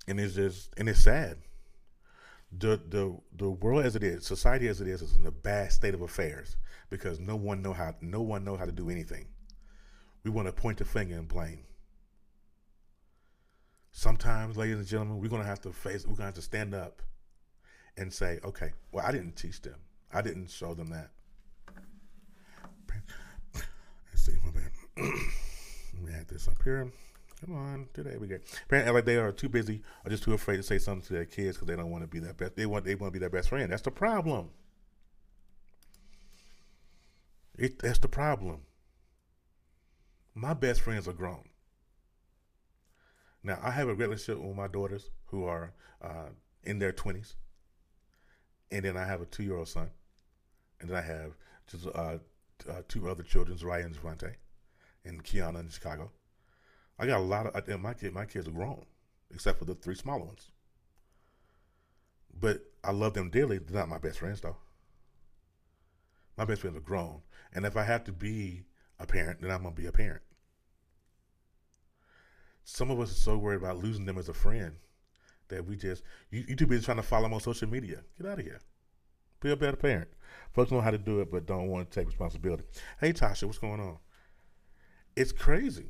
And 0.08 0.18
it's 0.18 0.34
just 0.34 0.70
and 0.76 0.88
it's 0.88 1.00
sad. 1.00 1.38
The 2.58 2.80
the 2.88 3.16
the 3.36 3.50
world 3.50 3.84
as 3.84 3.94
it 3.94 4.02
is, 4.02 4.26
society 4.26 4.68
as 4.68 4.80
it 4.80 4.88
is, 4.88 5.02
is 5.02 5.16
in 5.16 5.26
a 5.26 5.30
bad 5.30 5.70
state 5.70 5.94
of 5.94 6.00
affairs 6.00 6.56
because 6.88 7.20
no 7.20 7.36
one 7.36 7.62
know 7.62 7.72
how 7.72 7.94
no 8.00 8.22
one 8.22 8.42
know 8.42 8.56
how 8.56 8.64
to 8.64 8.72
do 8.72 8.90
anything. 8.90 9.26
We 10.24 10.30
want 10.30 10.48
to 10.48 10.52
point 10.52 10.78
the 10.78 10.84
finger 10.84 11.14
and 11.16 11.28
blame. 11.28 11.64
Sometimes, 13.92 14.56
ladies 14.56 14.78
and 14.78 14.86
gentlemen, 14.86 15.20
we're 15.20 15.28
gonna 15.28 15.44
have 15.44 15.60
to 15.62 15.72
face 15.72 16.06
we're 16.06 16.14
gonna 16.14 16.26
have 16.26 16.34
to 16.34 16.42
stand 16.42 16.74
up 16.74 17.02
and 17.96 18.12
say, 18.12 18.38
okay, 18.44 18.72
well 18.92 19.04
I 19.04 19.12
didn't 19.12 19.36
teach 19.36 19.60
them. 19.60 19.76
I 20.12 20.22
didn't 20.22 20.50
show 20.50 20.74
them 20.74 20.90
that. 20.90 21.10
Let's 23.54 24.24
see, 24.24 24.32
my 24.44 24.50
bad. 24.50 24.70
Let 24.96 26.02
me 26.02 26.12
add 26.14 26.28
this 26.28 26.48
up 26.48 26.62
here. 26.62 26.90
Come 27.44 27.56
on, 27.56 27.88
today 27.94 28.16
we 28.18 28.26
get. 28.26 28.42
Apparently, 28.66 28.92
like 28.92 29.04
they 29.06 29.16
are 29.16 29.32
too 29.32 29.48
busy 29.48 29.82
or 30.04 30.10
just 30.10 30.22
too 30.22 30.34
afraid 30.34 30.58
to 30.58 30.62
say 30.62 30.78
something 30.78 31.06
to 31.06 31.12
their 31.14 31.24
kids 31.24 31.56
because 31.56 31.68
they 31.68 31.76
don't 31.76 31.90
want 31.90 32.04
to 32.04 32.08
be 32.08 32.18
their 32.18 32.34
best. 32.34 32.54
They 32.54 32.66
want 32.66 32.84
they 32.84 32.94
want 32.94 33.12
to 33.12 33.18
be 33.18 33.18
their 33.18 33.30
best 33.30 33.48
friend. 33.48 33.72
That's 33.72 33.82
the 33.82 33.90
problem. 33.90 34.50
It, 37.58 37.78
that's 37.78 37.98
the 37.98 38.08
problem. 38.08 38.60
My 40.34 40.54
best 40.54 40.80
friends 40.80 41.08
are 41.08 41.12
grown. 41.12 41.49
Now, 43.42 43.58
I 43.62 43.70
have 43.70 43.88
a 43.88 43.94
relationship 43.94 44.42
with 44.42 44.56
my 44.56 44.68
daughters 44.68 45.10
who 45.26 45.44
are 45.44 45.72
uh, 46.02 46.28
in 46.64 46.78
their 46.78 46.92
20s. 46.92 47.34
And 48.70 48.84
then 48.84 48.96
I 48.96 49.04
have 49.06 49.20
a 49.20 49.26
two 49.26 49.42
year 49.42 49.56
old 49.56 49.68
son. 49.68 49.90
And 50.80 50.90
then 50.90 50.96
I 50.96 51.02
have 51.02 51.32
just 51.66 51.86
uh, 51.86 52.18
uh, 52.68 52.82
two 52.88 53.08
other 53.08 53.22
children, 53.22 53.58
Ryan 53.62 53.86
and 53.86 53.96
Javante, 53.96 54.34
and 55.04 55.24
Kiana 55.24 55.60
in 55.60 55.68
Chicago. 55.68 56.10
I 56.98 57.06
got 57.06 57.20
a 57.20 57.24
lot 57.24 57.46
of 57.46 57.80
my 57.80 57.94
kid. 57.94 58.12
My 58.12 58.26
kids 58.26 58.46
are 58.46 58.52
grown, 58.52 58.84
except 59.32 59.58
for 59.58 59.64
the 59.64 59.74
three 59.74 59.94
smaller 59.94 60.24
ones. 60.24 60.50
But 62.38 62.62
I 62.84 62.92
love 62.92 63.14
them 63.14 63.30
dearly. 63.30 63.58
They're 63.58 63.80
not 63.80 63.88
my 63.88 63.98
best 63.98 64.18
friends, 64.18 64.40
though. 64.40 64.56
My 66.36 66.44
best 66.44 66.60
friends 66.60 66.76
are 66.76 66.80
grown. 66.80 67.22
And 67.52 67.64
if 67.64 67.76
I 67.76 67.84
have 67.84 68.04
to 68.04 68.12
be 68.12 68.64
a 68.98 69.06
parent, 69.06 69.40
then 69.40 69.50
I'm 69.50 69.62
going 69.62 69.74
to 69.74 69.80
be 69.80 69.88
a 69.88 69.92
parent. 69.92 70.22
Some 72.72 72.92
of 72.92 73.00
us 73.00 73.10
are 73.10 73.14
so 73.14 73.36
worried 73.36 73.56
about 73.56 73.82
losing 73.82 74.04
them 74.06 74.16
as 74.16 74.28
a 74.28 74.32
friend 74.32 74.72
that 75.48 75.66
we 75.66 75.74
just, 75.74 76.04
you, 76.30 76.44
you 76.46 76.54
too 76.54 76.68
busy 76.68 76.84
trying 76.84 76.98
to 76.98 77.02
follow 77.02 77.24
them 77.24 77.34
on 77.34 77.40
social 77.40 77.68
media. 77.68 77.98
Get 78.16 78.30
out 78.30 78.38
of 78.38 78.44
here. 78.44 78.60
Be 79.40 79.50
a 79.50 79.56
better 79.56 79.76
parent. 79.76 80.08
Folks 80.52 80.70
know 80.70 80.80
how 80.80 80.92
to 80.92 80.98
do 80.98 81.20
it, 81.20 81.32
but 81.32 81.46
don't 81.46 81.66
want 81.66 81.90
to 81.90 81.98
take 81.98 82.06
responsibility. 82.06 82.62
Hey, 83.00 83.12
Tasha, 83.12 83.44
what's 83.44 83.58
going 83.58 83.80
on? 83.80 83.98
It's 85.16 85.32
crazy. 85.32 85.86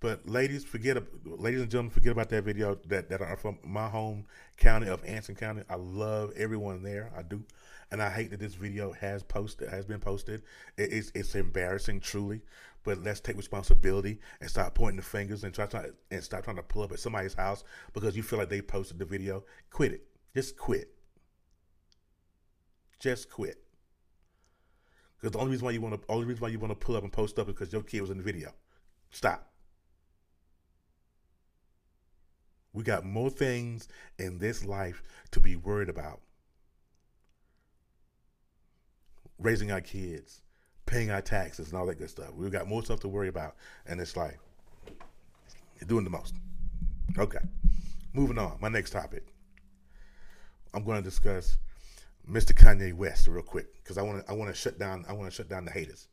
But 0.00 0.28
ladies, 0.28 0.64
forget, 0.64 1.00
ladies 1.24 1.60
and 1.60 1.70
gentlemen, 1.70 1.92
forget 1.92 2.10
about 2.10 2.30
that 2.30 2.42
video 2.42 2.76
that, 2.88 3.08
that 3.08 3.20
are 3.20 3.36
from 3.36 3.58
my 3.62 3.88
home 3.88 4.26
county 4.56 4.88
of 4.88 5.04
Anson 5.04 5.36
County. 5.36 5.62
I 5.70 5.76
love 5.76 6.32
everyone 6.36 6.82
there. 6.82 7.12
I 7.16 7.22
do 7.22 7.44
and 7.92 8.02
I 8.02 8.08
hate 8.08 8.30
that 8.30 8.40
this 8.40 8.54
video 8.54 8.92
has 8.92 9.22
posted 9.22 9.68
has 9.68 9.84
been 9.84 10.00
posted. 10.00 10.42
it's 10.78 11.12
it's 11.14 11.34
embarrassing, 11.34 12.00
truly. 12.00 12.40
But 12.84 12.98
let's 12.98 13.20
take 13.20 13.36
responsibility 13.36 14.18
and 14.40 14.50
stop 14.50 14.74
pointing 14.74 14.96
the 14.96 15.02
fingers 15.02 15.44
and 15.44 15.54
try 15.54 15.66
to 15.66 15.94
and 16.10 16.22
stop 16.22 16.44
trying 16.44 16.56
to 16.56 16.62
pull 16.62 16.82
up 16.82 16.92
at 16.92 16.98
somebody's 16.98 17.34
house 17.34 17.64
because 17.92 18.16
you 18.16 18.22
feel 18.22 18.38
like 18.38 18.48
they 18.48 18.60
posted 18.60 18.98
the 18.98 19.04
video. 19.04 19.44
Quit 19.70 19.92
it. 19.92 20.06
Just 20.34 20.56
quit. 20.56 20.92
Just 22.98 23.30
quit. 23.30 23.62
Because 25.16 25.32
the 25.32 25.38
only 25.38 25.52
reason 25.52 25.64
why 25.64 25.70
you 25.70 25.80
want 25.80 26.00
to 26.00 26.06
only 26.08 26.26
reason 26.26 26.42
why 26.42 26.48
you 26.48 26.58
want 26.58 26.72
to 26.72 26.86
pull 26.86 26.96
up 26.96 27.04
and 27.04 27.12
post 27.12 27.38
up 27.38 27.48
is 27.48 27.54
because 27.54 27.72
your 27.72 27.82
kid 27.82 28.00
was 28.00 28.10
in 28.10 28.18
the 28.18 28.24
video. 28.24 28.52
Stop. 29.10 29.48
We 32.72 32.82
got 32.82 33.04
more 33.04 33.30
things 33.30 33.86
in 34.18 34.38
this 34.38 34.64
life 34.64 35.02
to 35.30 35.40
be 35.40 35.56
worried 35.56 35.88
about 35.88 36.20
raising 39.38 39.72
our 39.72 39.80
kids, 39.80 40.41
paying 40.86 41.10
our 41.10 41.22
taxes, 41.22 41.68
and 41.70 41.78
all 41.78 41.86
that 41.86 41.98
good 41.98 42.10
stuff. 42.10 42.32
We've 42.34 42.52
got 42.52 42.68
more 42.68 42.82
stuff 42.82 43.00
to 43.00 43.08
worry 43.08 43.28
about, 43.28 43.56
and 43.86 44.00
it's 44.00 44.16
like 44.16 44.38
you're 45.80 45.88
doing 45.88 46.04
the 46.04 46.10
most. 46.10 46.34
Okay, 47.18 47.38
moving 48.12 48.38
on. 48.38 48.58
My 48.60 48.68
next 48.68 48.90
topic. 48.90 49.26
I'm 50.74 50.84
going 50.84 50.96
to 50.96 51.02
discuss 51.02 51.58
Mr. 52.30 52.52
Kanye 52.52 52.94
West 52.94 53.28
real 53.28 53.42
quick 53.42 53.74
because 53.82 53.98
I 53.98 54.02
want 54.02 54.24
to 54.24 54.30
I 54.32 54.34
want 54.34 54.50
to 54.50 54.56
shut 54.58 54.78
down 54.78 55.04
I 55.08 55.12
want 55.12 55.30
to 55.30 55.34
shut 55.34 55.48
down 55.48 55.64
the 55.64 55.70
haters. 55.70 56.08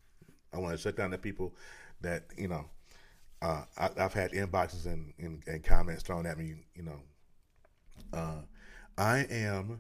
I 0.54 0.58
want 0.58 0.76
to 0.76 0.82
shut 0.82 0.98
down 0.98 1.12
the 1.12 1.18
people 1.18 1.54
that 2.02 2.24
you 2.38 2.48
know. 2.48 2.66
Uh, 3.42 3.64
I, 3.78 3.90
have 3.96 4.14
had 4.14 4.34
inboxes 4.34 4.86
and, 4.86 5.14
and, 5.18 5.42
and, 5.48 5.64
comments 5.64 6.04
thrown 6.04 6.26
at 6.26 6.38
me. 6.38 6.56
You 6.76 6.84
know, 6.84 7.00
uh, 8.12 8.42
I 8.98 9.20
am 9.30 9.80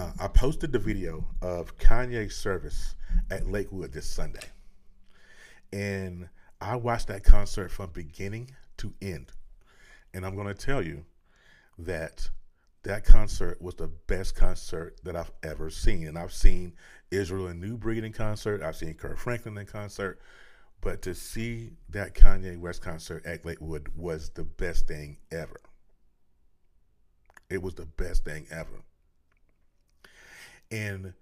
uh, 0.00 0.12
I 0.18 0.28
posted 0.28 0.72
the 0.72 0.78
video 0.78 1.26
of 1.42 1.76
Kanye's 1.78 2.36
service 2.36 2.94
at 3.30 3.48
Lakewood 3.48 3.92
this 3.92 4.06
Sunday. 4.06 4.46
And 5.72 6.28
I 6.60 6.76
watched 6.76 7.08
that 7.08 7.24
concert 7.24 7.70
from 7.70 7.90
beginning 7.90 8.50
to 8.78 8.92
end. 9.02 9.32
And 10.14 10.24
I'm 10.24 10.34
going 10.34 10.46
to 10.46 10.54
tell 10.54 10.82
you 10.82 11.04
that 11.78 12.28
that 12.82 13.04
concert 13.04 13.60
was 13.60 13.74
the 13.74 13.88
best 14.06 14.34
concert 14.34 14.98
that 15.04 15.16
I've 15.16 15.30
ever 15.42 15.70
seen. 15.70 16.06
And 16.08 16.18
I've 16.18 16.32
seen 16.32 16.72
Israel 17.10 17.48
and 17.48 17.60
New 17.60 17.76
Breed 17.76 18.04
in 18.04 18.12
concert. 18.12 18.62
I've 18.62 18.76
seen 18.76 18.94
Kirk 18.94 19.18
Franklin 19.18 19.58
in 19.58 19.66
concert. 19.66 20.20
But 20.80 21.02
to 21.02 21.14
see 21.14 21.72
that 21.90 22.14
Kanye 22.14 22.58
West 22.58 22.80
concert 22.80 23.26
at 23.26 23.44
Lakewood 23.44 23.88
was 23.94 24.30
the 24.30 24.44
best 24.44 24.88
thing 24.88 25.18
ever. 25.30 25.60
It 27.50 27.60
was 27.60 27.74
the 27.74 27.84
best 27.84 28.24
thing 28.24 28.46
ever. 28.50 28.82
And 30.70 31.12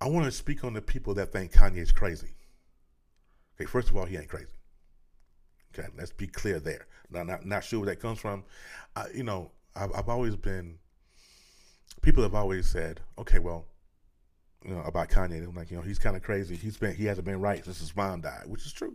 I 0.00 0.08
want 0.08 0.26
to 0.26 0.32
speak 0.32 0.64
on 0.64 0.74
the 0.74 0.82
people 0.82 1.14
that 1.14 1.32
think 1.32 1.52
Kanye's 1.52 1.92
crazy. 1.92 2.34
Okay, 3.56 3.66
first 3.66 3.88
of 3.88 3.96
all, 3.96 4.04
he 4.04 4.16
ain't 4.16 4.28
crazy. 4.28 4.56
Okay, 5.72 5.88
let's 5.96 6.12
be 6.12 6.26
clear 6.26 6.58
there. 6.58 6.86
Not 7.10 7.26
not, 7.26 7.46
not 7.46 7.64
sure 7.64 7.80
where 7.80 7.86
that 7.86 8.00
comes 8.00 8.18
from. 8.18 8.44
Uh, 8.96 9.06
you 9.14 9.22
know, 9.22 9.50
I've, 9.74 9.92
I've 9.94 10.08
always 10.08 10.36
been. 10.36 10.78
People 12.02 12.22
have 12.22 12.34
always 12.34 12.66
said, 12.66 13.00
okay, 13.18 13.38
well, 13.38 13.66
you 14.64 14.74
know, 14.74 14.80
about 14.82 15.08
Kanye. 15.08 15.46
I'm 15.46 15.54
like, 15.54 15.70
you 15.70 15.76
know, 15.76 15.82
he's 15.82 15.98
kind 15.98 16.16
of 16.16 16.22
crazy. 16.22 16.56
He's 16.56 16.76
been 16.76 16.94
he 16.94 17.04
hasn't 17.04 17.26
been 17.26 17.40
right 17.40 17.64
since 17.64 17.80
his 17.80 17.94
mom 17.94 18.22
died, 18.22 18.44
which 18.46 18.64
is 18.64 18.72
true. 18.72 18.94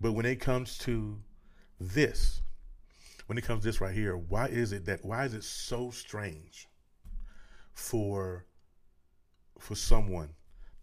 But 0.00 0.12
when 0.12 0.26
it 0.26 0.36
comes 0.36 0.78
to 0.78 1.18
this, 1.80 2.42
when 3.26 3.36
it 3.36 3.44
comes 3.44 3.62
to 3.62 3.68
this 3.68 3.80
right 3.80 3.94
here, 3.94 4.16
why 4.16 4.46
is 4.46 4.72
it 4.72 4.84
that 4.86 5.04
why 5.04 5.24
is 5.24 5.34
it 5.34 5.44
so 5.44 5.90
strange 5.90 6.68
for 7.78 8.44
for 9.58 9.76
someone 9.76 10.30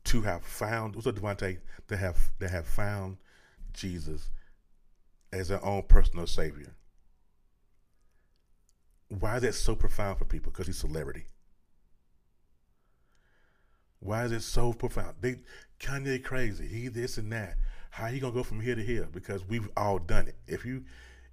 to 0.05 0.21
have 0.21 0.43
found 0.43 0.95
what's 0.95 1.05
up 1.05 1.15
Devontae 1.15 1.57
to 1.87 1.97
have 1.97 2.17
to 2.39 2.47
have 2.47 2.65
found 2.65 3.17
Jesus 3.73 4.29
as 5.33 5.49
their 5.49 5.63
own 5.63 5.83
personal 5.83 6.25
savior? 6.25 6.73
Why 9.09 9.35
is 9.35 9.41
that 9.41 9.53
so 9.53 9.75
profound 9.75 10.19
for 10.19 10.25
people? 10.25 10.51
Because 10.51 10.67
he's 10.67 10.77
celebrity. 10.77 11.25
Why 13.99 14.23
is 14.23 14.31
it 14.31 14.41
so 14.41 14.71
profound? 14.71 15.15
They 15.19 15.39
Kanye 15.79 16.23
crazy. 16.23 16.67
He 16.67 16.87
this 16.87 17.17
and 17.17 17.31
that. 17.33 17.57
How 17.89 18.07
you 18.07 18.21
gonna 18.21 18.33
go 18.33 18.43
from 18.43 18.61
here 18.61 18.75
to 18.75 18.83
here? 18.83 19.07
Because 19.11 19.45
we've 19.45 19.69
all 19.75 19.99
done 19.99 20.27
it. 20.27 20.35
If 20.47 20.65
you, 20.65 20.85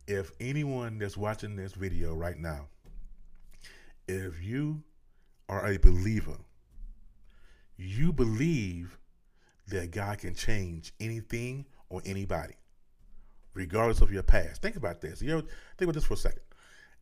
if 0.09 0.33
anyone 0.41 0.99
that's 0.99 1.17
watching 1.17 1.55
this 1.55 1.73
video 1.73 2.15
right 2.15 2.37
now, 2.37 2.67
if 4.09 4.43
you 4.43 4.83
are 5.49 5.67
a 5.67 5.79
believer, 5.79 6.39
you 7.77 8.13
believe 8.13 8.99
that 9.69 9.91
God 9.91 10.19
can 10.19 10.35
change 10.35 10.93
anything 11.01 11.67
or 11.89 12.03
anybody, 12.05 12.55
regardless 13.55 14.01
of 14.01 14.13
your 14.13 14.23
past. 14.23 14.63
Think 14.63 14.77
about 14.77 15.01
this. 15.01 15.23
You 15.23 15.31
know, 15.31 15.41
think 15.41 15.83
about 15.83 15.95
this 15.95 16.05
for 16.05 16.15
a 16.15 16.17
second. 16.17 16.43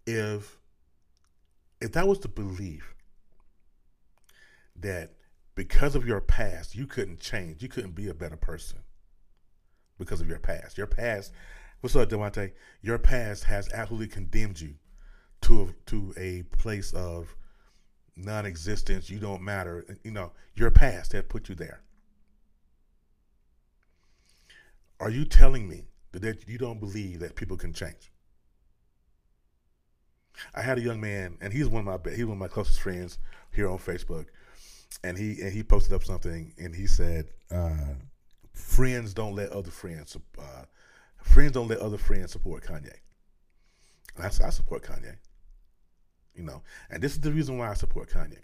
If 0.07 0.59
if 1.81 1.93
that 1.93 2.07
was 2.07 2.21
the 2.21 2.29
belief 2.29 2.95
that 4.77 5.13
because 5.55 5.95
of 5.95 6.07
your 6.07 6.21
past, 6.21 6.75
you 6.75 6.87
couldn't 6.87 7.21
change. 7.21 7.63
You 7.63 7.69
couldn't 7.69 7.95
be 7.95 8.09
a 8.09 8.15
better 8.15 8.37
person 8.37 8.81
because 9.99 10.21
of 10.21 10.29
your 10.29 10.39
past. 10.39 10.79
Your 10.79 10.87
past, 10.87 11.33
what's 11.81 11.97
up, 11.97 12.09
Devontae? 12.09 12.53
Your 12.83 12.99
past 12.99 13.45
has 13.45 13.71
absolutely 13.73 14.09
condemned 14.09 14.61
you 14.61 14.75
to 15.43 15.63
a, 15.63 15.91
to 15.91 16.15
a 16.17 16.43
place 16.57 16.93
of 16.93 17.35
non-existence. 18.17 19.11
You 19.11 19.19
don't 19.19 19.43
matter. 19.43 19.85
You 20.05 20.11
know, 20.11 20.33
your 20.55 20.71
past 20.71 21.13
had 21.13 21.29
put 21.29 21.49
you 21.49 21.55
there. 21.55 21.81
Are 24.99 25.11
you 25.11 25.25
telling 25.25 25.69
me 25.69 25.85
that 26.13 26.47
you 26.47 26.59
don't 26.59 26.79
believe 26.79 27.21
that 27.21 27.37
people 27.37 27.57
can 27.57 27.73
change? 27.73 28.13
I 30.55 30.63
had 30.63 30.79
a 30.79 30.83
young 30.83 31.01
man, 31.01 31.37
and 31.41 31.53
he's 31.53 31.69
one 31.69 31.87
of 31.87 32.05
my 32.05 32.11
he's 32.11 32.25
one 32.25 32.37
of 32.37 32.39
my 32.39 32.49
closest 32.49 32.81
friends 32.81 33.19
here 33.53 33.69
on 33.69 33.79
Facebook 33.79 34.27
and 35.05 35.17
he 35.17 35.41
and 35.41 35.53
he 35.53 35.63
posted 35.63 35.93
up 35.93 36.05
something 36.05 36.53
and 36.59 36.75
he 36.75 36.87
said, 36.87 37.29
uh, 37.51 37.95
"Friends 38.53 39.15
don't 39.15 39.35
let 39.35 39.51
other 39.51 39.71
friends 39.71 40.17
uh, 40.39 40.65
friends 41.23 41.53
don't 41.53 41.69
let 41.69 41.79
other 41.79 41.99
friends 41.99 42.33
support 42.33 42.65
Kanye." 42.65 42.97
I, 44.19 44.27
I 44.27 44.51
support 44.51 44.83
Kanye, 44.83 45.17
you 46.35 46.43
know, 46.43 46.63
and 46.91 47.03
this 47.03 47.13
is 47.13 47.21
the 47.21 47.33
reason 47.33 47.59
why 47.59 47.71
I 47.71 47.75
support 47.75 48.11
Kanye 48.11 48.41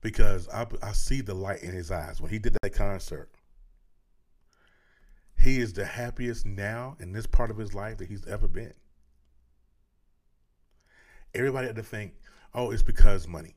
because 0.00 0.48
I 0.48 0.66
I 0.82 0.92
see 0.92 1.20
the 1.20 1.34
light 1.34 1.62
in 1.62 1.72
his 1.72 1.90
eyes 1.90 2.20
when 2.20 2.30
he 2.30 2.38
did 2.38 2.56
that 2.62 2.74
concert. 2.74 3.30
He 5.38 5.58
is 5.58 5.72
the 5.72 5.84
happiest 5.84 6.46
now 6.46 6.96
in 7.00 7.12
this 7.12 7.26
part 7.26 7.50
of 7.50 7.56
his 7.56 7.74
life 7.74 7.98
that 7.98 8.08
he's 8.08 8.26
ever 8.26 8.46
been. 8.46 8.74
Everybody 11.34 11.66
had 11.66 11.76
to 11.76 11.82
think, 11.82 12.14
oh, 12.54 12.70
it's 12.70 12.82
because 12.82 13.26
money 13.26 13.56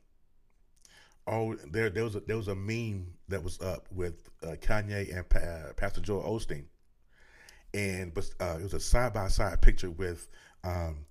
oh, 1.26 1.54
there 1.70 1.90
there 1.90 2.04
was 2.04 2.16
a, 2.16 2.20
there 2.20 2.36
was 2.36 2.48
a 2.48 2.54
meme 2.54 3.06
that 3.28 3.42
was 3.42 3.60
up 3.60 3.86
with 3.90 4.28
uh, 4.42 4.52
Kanye 4.60 5.14
and 5.14 5.28
pa- 5.28 5.38
uh, 5.38 5.72
Pastor 5.74 6.00
Joel 6.00 6.22
Osteen, 6.22 6.64
and 7.74 8.14
but 8.14 8.28
uh, 8.40 8.56
it 8.58 8.62
was 8.62 8.74
a 8.74 8.80
side 8.80 9.12
by 9.12 9.28
side 9.28 9.60
picture 9.60 9.90
with 9.90 10.28
um, 10.64 11.04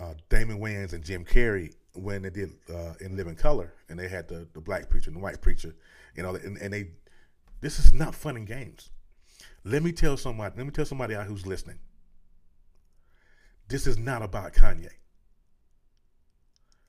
uh, 0.00 0.14
Damon 0.28 0.58
Wayans 0.58 0.92
and 0.92 1.04
Jim 1.04 1.24
Carrey 1.24 1.74
when 1.94 2.22
they 2.22 2.30
did 2.30 2.50
uh, 2.72 2.94
in 3.00 3.16
Living 3.16 3.34
Color, 3.34 3.72
and 3.88 3.98
they 3.98 4.08
had 4.08 4.28
the, 4.28 4.46
the 4.54 4.60
black 4.60 4.88
preacher 4.88 5.10
and 5.10 5.16
the 5.16 5.22
white 5.22 5.40
preacher, 5.40 5.74
you 6.16 6.22
know, 6.22 6.34
and, 6.34 6.56
and 6.58 6.72
they 6.72 6.90
this 7.60 7.78
is 7.78 7.92
not 7.92 8.14
fun 8.14 8.36
and 8.36 8.46
games. 8.46 8.90
Let 9.64 9.82
me 9.82 9.92
tell 9.92 10.16
somebody. 10.16 10.54
Let 10.56 10.66
me 10.66 10.72
tell 10.72 10.86
somebody 10.86 11.14
out 11.14 11.26
who's 11.26 11.46
listening. 11.46 11.78
This 13.68 13.86
is 13.86 13.98
not 13.98 14.22
about 14.22 14.52
Kanye. 14.52 14.88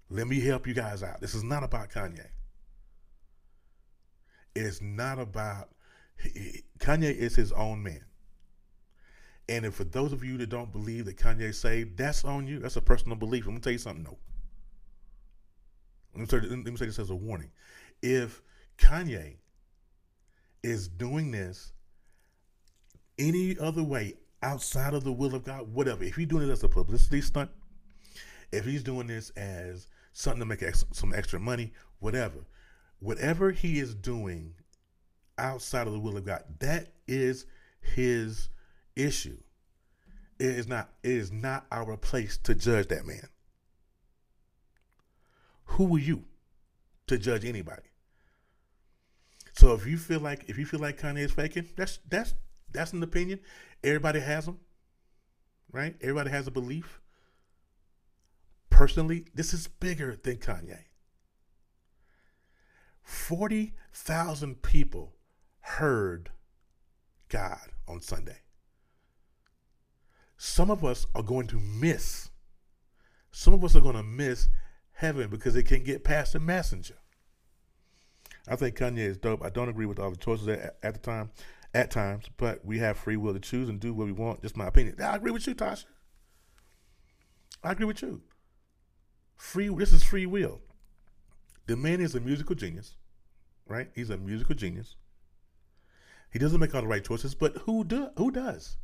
Let 0.10 0.28
me 0.28 0.40
help 0.40 0.68
you 0.68 0.74
guys 0.74 1.04
out. 1.04 1.22
This 1.22 1.36
is 1.36 1.44
not 1.44 1.64
about 1.64 1.90
Kanye. 1.90 2.28
It's 4.56 4.82
not 4.82 5.20
about 5.20 5.70
Kanye 6.80 7.16
is 7.16 7.36
his 7.36 7.52
own 7.52 7.84
man. 7.84 8.04
And 9.50 9.66
if 9.66 9.76
for 9.76 9.84
those 9.84 10.14
of 10.14 10.24
you 10.24 10.38
that 10.38 10.50
don't 10.50 10.72
believe 10.72 11.06
that 11.06 11.18
Kanye 11.18 11.54
saved, 11.54 11.98
that's 11.98 12.24
on 12.24 12.48
you. 12.48 12.60
That's 12.60 12.78
a 12.78 12.82
personal 12.82 13.18
belief. 13.18 13.46
I'm 13.46 13.52
gonna 13.52 13.62
tell 13.62 13.74
you 13.74 13.80
something. 13.80 14.04
No. 14.04 14.18
Let 16.14 16.22
me, 16.22 16.26
say, 16.28 16.48
let 16.48 16.66
me 16.66 16.78
say 16.78 16.86
this 16.86 17.00
as 17.00 17.10
a 17.10 17.16
warning. 17.16 17.52
If 18.02 18.42
Kanye 18.78 19.36
is 20.64 20.88
doing 20.88 21.32
this 21.32 21.74
any 23.18 23.58
other 23.58 23.84
way 23.84 24.16
outside 24.44 24.94
of 24.94 25.04
the 25.04 25.12
will 25.12 25.36
of 25.36 25.44
God, 25.44 25.74
whatever, 25.74 26.04
if 26.04 26.16
he's 26.16 26.28
doing 26.28 26.48
it 26.48 26.52
as 26.52 26.64
a 26.64 26.70
publicity 26.70 27.22
stunt, 27.22 27.50
if 28.52 28.66
he's 28.66 28.84
doing 28.84 29.08
this 29.08 29.30
as 29.32 29.88
something 30.14 30.40
to 30.40 30.46
make 30.46 30.64
ex- 30.64 30.86
some 30.92 31.14
extra 31.14 31.40
money, 31.40 31.72
whatever. 32.00 32.46
Whatever 33.00 33.52
he 33.52 33.80
is 33.80 33.96
doing 33.96 34.54
outside 35.38 35.88
of 35.88 35.94
the 35.94 36.00
will 36.00 36.18
of 36.18 36.26
God, 36.26 36.44
that 36.60 36.94
is 37.08 37.46
his 37.80 38.50
issue. 38.96 39.38
It 40.40 40.48
is 40.48 40.68
not 40.68 40.90
it 41.04 41.12
is 41.12 41.32
not 41.32 41.66
our 41.72 41.98
place 41.98 42.38
to 42.44 42.56
judge 42.56 42.88
that 42.88 43.06
man. 43.06 43.28
Who 45.66 45.96
are 45.96 46.00
you 46.00 46.24
to 47.08 47.18
judge 47.18 47.46
anybody? 47.46 47.82
So 49.54 49.74
if 49.74 49.86
you 49.86 49.98
feel 49.98 50.20
like 50.20 50.46
if 50.48 50.58
you 50.58 50.66
feel 50.66 50.80
like 50.80 51.00
Kanye 51.00 51.20
is 51.20 51.32
faking, 51.32 51.68
that's 51.76 52.00
that's 52.10 52.34
that's 52.72 52.94
an 52.94 53.04
opinion. 53.04 53.40
Everybody 53.84 54.20
has 54.20 54.46
them, 54.46 54.60
right? 55.72 55.96
Everybody 56.02 56.32
has 56.32 56.48
a 56.48 56.52
belief 56.52 57.02
personally, 58.82 59.26
this 59.36 59.54
is 59.54 59.68
bigger 59.68 60.18
than 60.24 60.38
Kanye. 60.38 60.86
40,000 63.04 64.64
people 64.64 65.14
heard 65.60 66.32
God 67.30 67.74
on 67.88 68.02
Sunday. 68.02 68.41
Some 70.44 70.72
of 70.72 70.84
us 70.84 71.06
are 71.14 71.22
going 71.22 71.46
to 71.50 71.60
miss, 71.60 72.32
some 73.32 73.54
of 73.54 73.64
us 73.64 73.76
are 73.76 73.80
going 73.80 73.96
to 73.96 74.02
miss 74.02 74.50
heaven 74.94 75.30
because 75.30 75.54
they 75.54 75.62
can't 75.62 75.86
get 75.86 76.04
past 76.04 76.34
the 76.34 76.40
messenger. 76.40 76.96
I 78.48 78.56
think 78.56 78.76
Kanye 78.76 78.98
is 78.98 79.20
dope. 79.20 79.44
I 79.44 79.52
don't 79.52 79.70
agree 79.70 79.86
with 79.86 80.00
all 80.00 80.10
the 80.10 80.18
choices 80.18 80.48
at, 80.48 80.78
at 80.82 80.96
the 80.96 81.00
time, 81.00 81.30
at 81.76 81.92
times, 81.92 82.26
but 82.38 82.66
we 82.66 82.80
have 82.80 82.98
free 82.98 83.18
will 83.18 83.36
to 83.36 83.40
choose 83.40 83.70
and 83.70 83.80
do 83.80 83.94
what 83.94 84.08
we 84.08 84.14
want. 84.14 84.42
Just 84.42 84.58
my 84.58 84.66
opinion. 84.66 84.96
I 85.00 85.16
agree 85.16 85.30
with 85.30 85.46
you, 85.46 85.54
Tasha. 85.54 85.86
I 87.64 87.74
agree 87.74 87.86
with 87.86 88.02
you. 88.02 88.24
Free. 89.36 89.70
This 89.70 89.94
is 89.94 90.04
free 90.04 90.26
will. 90.26 90.60
The 91.68 91.78
man 91.78 92.02
is 92.02 92.16
a 92.16 92.20
musical 92.20 92.56
genius, 92.56 92.96
right? 93.68 93.92
He's 93.94 94.10
a 94.10 94.18
musical 94.18 94.56
genius. 94.56 94.96
He 96.32 96.40
doesn't 96.40 96.60
make 96.60 96.74
all 96.74 96.82
the 96.82 96.88
right 96.88 97.06
choices, 97.06 97.36
but 97.36 97.58
who 97.58 97.84
do? 97.84 98.10
Who 98.18 98.32
does? 98.32 98.78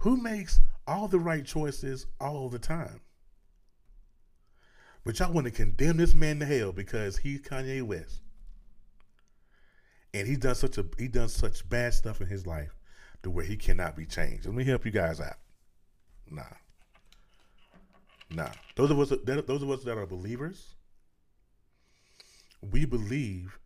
Who 0.00 0.16
makes 0.16 0.60
all 0.86 1.08
the 1.08 1.18
right 1.18 1.44
choices 1.44 2.06
all 2.20 2.48
the 2.48 2.58
time? 2.58 3.00
But 5.04 5.18
y'all 5.18 5.32
want 5.32 5.46
to 5.46 5.50
condemn 5.50 5.98
this 5.98 6.14
man 6.14 6.40
to 6.40 6.46
hell 6.46 6.72
because 6.72 7.18
he's 7.18 7.40
Kanye 7.40 7.82
West, 7.82 8.22
and 10.12 10.26
he's 10.26 10.38
done 10.38 10.54
such 10.54 10.78
a 10.78 10.86
he 10.98 11.08
done 11.08 11.28
such 11.28 11.68
bad 11.68 11.94
stuff 11.94 12.20
in 12.20 12.26
his 12.26 12.46
life 12.46 12.76
to 13.22 13.30
where 13.30 13.44
he 13.44 13.56
cannot 13.56 13.96
be 13.96 14.06
changed. 14.06 14.46
Let 14.46 14.54
me 14.54 14.64
help 14.64 14.84
you 14.84 14.90
guys 14.90 15.20
out. 15.20 15.36
Nah. 16.30 16.42
Nah, 18.30 18.50
those 18.76 18.90
of 18.90 18.98
us 19.00 19.10
that, 19.10 19.46
those 19.46 19.62
of 19.62 19.70
us 19.70 19.82
that 19.84 19.98
are 19.98 20.06
believers, 20.06 20.76
we 22.62 22.84
believe 22.84 23.58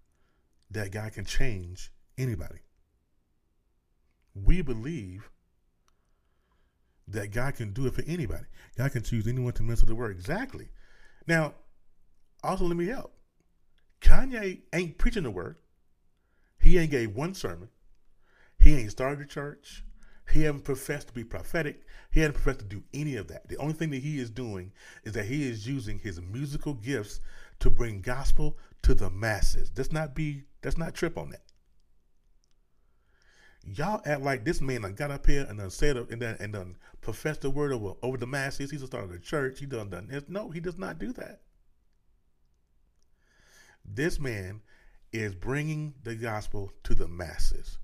that 0.71 0.91
God 0.91 1.13
can 1.13 1.25
change 1.25 1.91
anybody. 2.17 2.61
We 4.35 4.63
believe 4.63 5.31
that 7.09 7.33
God 7.33 7.55
can 7.55 7.73
do 7.73 7.87
it 7.87 7.95
for 7.95 8.03
anybody. 8.07 8.45
God 8.77 8.93
can 8.93 9.03
choose 9.03 9.27
anyone 9.27 9.53
to 9.55 9.63
minister 9.63 9.87
the 9.87 9.95
word. 9.95 10.17
Exactly. 10.17 10.69
Now, 11.27 11.55
also 12.43 12.65
let 12.65 12.77
me 12.77 12.87
help. 12.87 13.13
Kanye 14.01 14.63
ain't 14.73 14.99
preaching 14.99 15.23
the 15.23 15.31
word. 15.31 15.57
He 16.59 16.79
ain't 16.79 16.91
gave 16.91 17.15
one 17.15 17.35
sermon. 17.35 17.69
He 18.59 18.75
ain't 18.75 18.91
started 18.91 19.21
a 19.21 19.27
church. 19.27 19.85
He 20.31 20.43
hasn't 20.43 20.65
professed 20.65 21.09
to 21.09 21.13
be 21.13 21.25
prophetic. 21.25 21.83
He 22.11 22.21
hasn't 22.21 22.37
professed 22.37 22.61
to 22.61 22.65
do 22.65 22.83
any 22.95 23.17
of 23.17 23.29
that. 23.29 23.49
The 23.49 23.59
only 23.59 23.75
thing 23.75 23.91
that 23.91 24.03
he 24.03 24.19
is 24.19 24.31
doing 24.31 24.73
is 25.05 25.13
that 25.13 25.27
he 25.27 25.49
is 25.49 25.69
using 25.69 25.99
his 25.99 26.21
musical 26.21 26.75
gifts 26.75 27.21
to 27.61 27.71
bring 27.71 28.01
gospel 28.01 28.59
to 28.83 28.95
the 28.95 29.11
masses. 29.11 29.71
Let's 29.77 29.93
not 29.93 30.15
be, 30.15 30.45
let's 30.63 30.79
not 30.79 30.95
trip 30.95 31.19
on 31.19 31.31
that. 31.31 31.44
Y'all 33.67 34.03
act 34.05 34.21
like 34.21 34.45
this 34.45 34.61
man 34.61 34.83
done 34.83 34.95
got 34.95 35.11
up 35.11 35.27
here 35.27 35.47
and 35.49 35.59
done 35.59 35.71
said 35.71 35.97
and 35.97 36.21
then 36.21 36.37
and 36.39 36.53
done 36.53 36.77
professed 37.01 37.41
the 37.41 37.51
word 37.51 37.73
over, 37.73 37.95
over 38.03 38.17
the 38.17 38.27
masses. 38.27 38.71
He's 38.71 38.85
started 38.85 39.15
a 39.15 39.19
church. 39.19 39.59
He 39.59 39.67
done 39.67 39.89
done 39.89 40.09
this. 40.09 40.25
No, 40.29 40.51
he 40.51 40.61
does 40.61 40.77
not 40.77 40.99
do 40.99 41.13
that. 41.15 41.41
This 43.85 44.19
man 44.19 44.61
is 45.13 45.35
bringing 45.35 45.95
the 46.03 46.15
gospel 46.15 46.73
to 46.85 46.95
the 46.95 47.09
masses. 47.09 47.79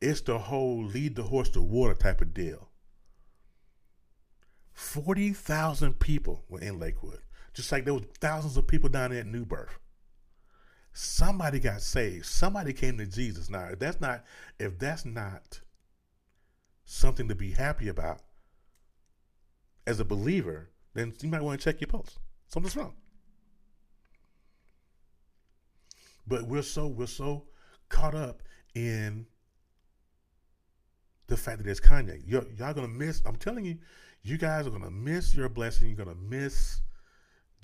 It's 0.00 0.20
the 0.20 0.38
whole 0.38 0.82
lead 0.84 1.16
the 1.16 1.22
horse 1.22 1.50
to 1.50 1.62
water 1.62 1.94
type 1.94 2.20
of 2.20 2.34
deal. 2.34 2.68
40,000 4.72 5.98
people 6.00 6.44
were 6.48 6.60
in 6.60 6.78
Lakewood, 6.78 7.20
just 7.52 7.70
like 7.70 7.84
there 7.84 7.94
was 7.94 8.04
thousands 8.18 8.56
of 8.56 8.66
people 8.66 8.88
down 8.88 9.10
there 9.10 9.20
at 9.20 9.26
New 9.26 9.44
Birth. 9.44 9.78
Somebody 11.02 11.60
got 11.60 11.80
saved. 11.80 12.26
Somebody 12.26 12.74
came 12.74 12.98
to 12.98 13.06
Jesus. 13.06 13.48
Now, 13.48 13.68
if 13.72 13.78
that's 13.78 14.02
not 14.02 14.22
if 14.58 14.78
that's 14.78 15.06
not 15.06 15.58
something 16.84 17.26
to 17.28 17.34
be 17.34 17.52
happy 17.52 17.88
about 17.88 18.20
as 19.86 19.98
a 19.98 20.04
believer, 20.04 20.68
then 20.92 21.14
you 21.22 21.30
might 21.30 21.40
want 21.40 21.58
to 21.58 21.64
check 21.64 21.80
your 21.80 21.88
pulse. 21.88 22.18
Something's 22.48 22.76
wrong. 22.76 22.92
But 26.26 26.46
we're 26.46 26.60
so 26.60 26.86
we're 26.86 27.06
so 27.06 27.44
caught 27.88 28.14
up 28.14 28.42
in 28.74 29.24
the 31.28 31.36
fact 31.38 31.62
that 31.62 31.70
it's 31.70 31.80
Kanye. 31.80 32.28
Y'all 32.28 32.74
gonna 32.74 32.88
miss. 32.88 33.22
I'm 33.24 33.36
telling 33.36 33.64
you, 33.64 33.78
you 34.22 34.36
guys 34.36 34.66
are 34.66 34.70
gonna 34.70 34.90
miss 34.90 35.34
your 35.34 35.48
blessing. 35.48 35.88
You're 35.88 36.04
gonna 36.04 36.18
miss 36.28 36.82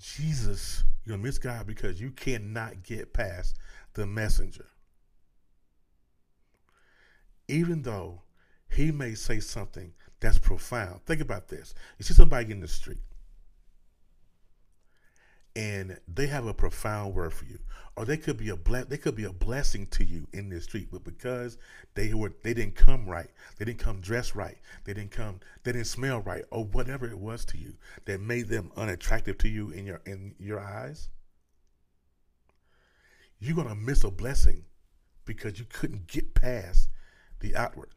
Jesus. 0.00 0.84
You're 1.04 1.16
gonna 1.16 1.26
miss 1.26 1.38
God 1.38 1.66
because 1.66 2.00
you 2.00 2.10
cannot 2.10 2.82
get 2.82 3.12
past 3.12 3.56
the 3.94 4.06
messenger. 4.06 4.66
Even 7.48 7.82
though 7.82 8.22
he 8.68 8.90
may 8.90 9.14
say 9.14 9.40
something 9.40 9.92
that's 10.20 10.38
profound. 10.38 11.04
Think 11.06 11.20
about 11.20 11.48
this. 11.48 11.74
You 11.98 12.04
see 12.04 12.14
somebody 12.14 12.50
in 12.50 12.60
the 12.60 12.68
street 12.68 13.02
and 15.56 15.98
they 16.06 16.26
have 16.26 16.46
a 16.46 16.54
profound 16.54 17.14
word 17.14 17.32
for 17.32 17.46
you. 17.46 17.58
Or 17.96 18.04
they 18.04 18.18
could 18.18 18.36
be 18.36 18.50
a 18.50 18.56
ble- 18.56 18.84
they 18.84 18.98
could 18.98 19.16
be 19.16 19.24
a 19.24 19.32
blessing 19.32 19.86
to 19.88 20.04
you 20.04 20.28
in 20.34 20.50
this 20.50 20.64
street 20.64 20.88
but 20.92 21.02
because 21.02 21.56
they 21.94 22.12
were 22.12 22.32
they 22.42 22.52
didn't 22.52 22.74
come 22.74 23.06
right 23.06 23.30
they 23.56 23.64
didn't 23.64 23.78
come 23.78 24.00
dressed 24.00 24.34
right 24.34 24.58
they 24.84 24.92
didn't 24.92 25.12
come 25.12 25.40
they 25.64 25.72
didn't 25.72 25.86
smell 25.86 26.20
right 26.20 26.44
or 26.50 26.64
whatever 26.64 27.08
it 27.08 27.18
was 27.18 27.46
to 27.46 27.56
you 27.56 27.72
that 28.04 28.20
made 28.20 28.48
them 28.48 28.70
unattractive 28.76 29.38
to 29.38 29.48
you 29.48 29.70
in 29.70 29.86
your 29.86 30.02
in 30.04 30.34
your 30.38 30.60
eyes 30.60 31.08
you're 33.38 33.56
going 33.56 33.68
to 33.68 33.74
miss 33.74 34.04
a 34.04 34.10
blessing 34.10 34.64
because 35.24 35.58
you 35.58 35.66
couldn't 35.68 36.06
get 36.06 36.34
past 36.34 36.88
the 37.40 37.54
outward. 37.54 37.90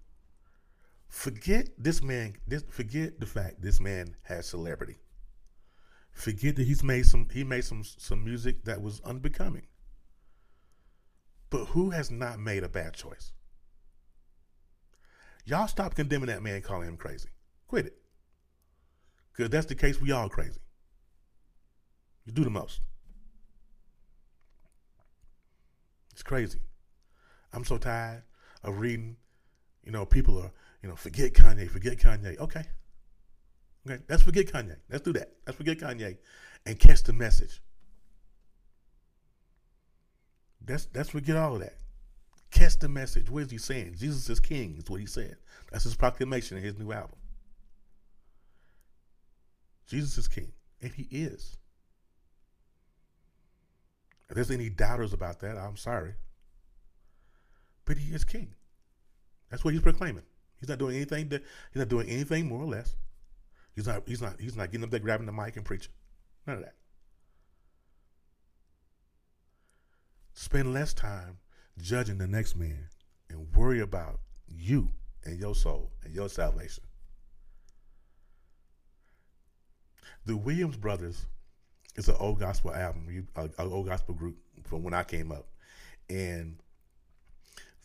Forget 1.08 1.70
this 1.78 2.04
man 2.04 2.36
this 2.48 2.64
forget 2.70 3.20
the 3.20 3.26
fact 3.26 3.62
this 3.62 3.80
man 3.80 4.16
has 4.24 4.48
celebrity 4.48 4.98
Forget 6.20 6.58
that 6.58 6.68
he's 6.68 6.84
made 6.84 7.06
some 7.06 7.30
he 7.32 7.46
made 7.46 7.64
some 7.64 7.82
some 7.82 8.26
music 8.26 8.66
that 8.66 8.82
was 8.82 9.00
unbecoming. 9.06 9.68
But 11.50 11.68
who 11.68 11.92
has 11.92 12.12
not 12.12 12.40
made 12.40 12.62
a 12.62 12.68
bad 12.68 12.94
choice? 12.94 13.32
Y'all 15.46 15.70
stop 15.70 15.96
condemning 15.96 16.28
that 16.28 16.44
man, 16.44 16.62
calling 16.62 16.90
him 16.90 16.98
crazy. 16.98 17.30
Quit 17.70 17.86
it. 17.86 17.98
Because 19.32 19.50
that's 19.50 19.68
the 19.68 19.76
case, 19.76 20.02
we 20.02 20.12
all 20.12 20.28
crazy. 20.28 20.60
You 22.26 22.34
do 22.34 22.44
the 22.44 22.50
most. 22.50 22.82
It's 26.12 26.22
crazy. 26.22 26.60
I'm 27.54 27.64
so 27.64 27.78
tired 27.78 28.24
of 28.62 28.80
reading, 28.80 29.16
you 29.86 29.94
know, 29.94 30.06
people 30.06 30.38
are, 30.38 30.52
you 30.84 30.90
know, 30.90 30.98
forget 30.98 31.34
Kanye, 31.34 31.72
forget 31.72 31.98
Kanye. 31.98 32.38
Okay. 32.40 32.66
Okay, 33.88 34.02
let's 34.10 34.24
forget 34.24 34.48
Kanye. 34.48 34.76
Let's 34.90 35.04
do 35.04 35.14
that. 35.14 35.32
Let's 35.46 35.58
forget 35.58 35.80
Kanye 35.80 36.18
and 36.66 36.80
catch 36.80 37.04
the 37.04 37.14
message. 37.14 37.62
Let's 40.68 40.88
let's 40.94 41.10
forget 41.10 41.38
all 41.38 41.56
of 41.56 41.62
that. 41.62 41.76
Catch 42.52 42.80
the 42.80 42.90
message. 42.90 43.30
What 43.30 43.44
is 43.44 43.52
he 43.52 43.58
saying? 43.58 43.96
Jesus 43.98 44.30
is 44.30 44.40
king, 44.40 44.76
is 44.78 44.90
what 44.90 45.00
he 45.00 45.06
said. 45.06 45.38
That's 45.72 45.84
his 45.84 45.96
proclamation 45.96 46.58
in 46.58 46.64
his 46.64 46.78
new 46.78 46.92
album. 46.92 47.18
Jesus 49.88 50.18
is 50.18 50.28
king, 50.28 50.52
and 50.82 50.92
he 50.92 51.08
is. 51.12 51.58
If 54.30 54.36
there's 54.36 54.52
any 54.52 54.70
doubters 54.70 55.14
about 55.14 55.40
that, 55.40 55.58
I'm 55.58 55.78
sorry. 55.78 56.14
But 57.86 57.98
he 57.98 58.14
is 58.14 58.24
king. 58.24 58.54
That's 59.50 59.64
what 59.64 59.74
he's 59.74 59.82
proclaiming. 59.82 60.26
He's 60.60 60.70
not 60.70 60.78
doing 60.78 60.96
anything 60.96 61.30
that 61.30 61.44
he's 61.72 61.80
not 61.80 61.90
doing 61.90 62.10
anything 62.10 62.48
more 62.48 62.62
or 62.62 62.68
less. 62.68 62.96
He's 63.80 63.88
not. 63.88 64.04
He's 64.06 64.22
not. 64.22 64.36
He's 64.42 64.58
not 64.58 64.72
getting 64.72 64.84
up 64.84 64.92
there, 64.92 65.00
grabbing 65.00 65.26
the 65.26 65.32
mic 65.32 65.56
and 65.56 65.64
preaching. 65.64 65.94
None 66.46 66.58
of 66.58 66.64
that. 66.64 66.74
Spend 70.34 70.74
less 70.74 70.94
time 70.94 71.38
judging 71.82 72.18
the 72.18 72.28
next 72.28 72.58
man 72.58 72.90
and 73.30 73.48
worry 73.56 73.80
about 73.80 74.20
you 74.50 74.92
and 75.24 75.40
your 75.40 75.56
soul 75.56 75.94
and 76.04 76.14
your 76.14 76.28
salvation. 76.28 76.84
The 80.26 80.36
Williams 80.36 80.76
Brothers 80.76 81.26
is 81.96 82.10
an 82.10 82.16
old 82.20 82.42
gospel 82.42 82.74
album, 82.76 83.30
an 83.38 83.52
old 83.58 83.88
gospel 83.88 84.14
group 84.14 84.36
from 84.66 84.84
when 84.84 84.94
I 84.94 85.04
came 85.06 85.32
up, 85.32 85.48
and 86.10 86.58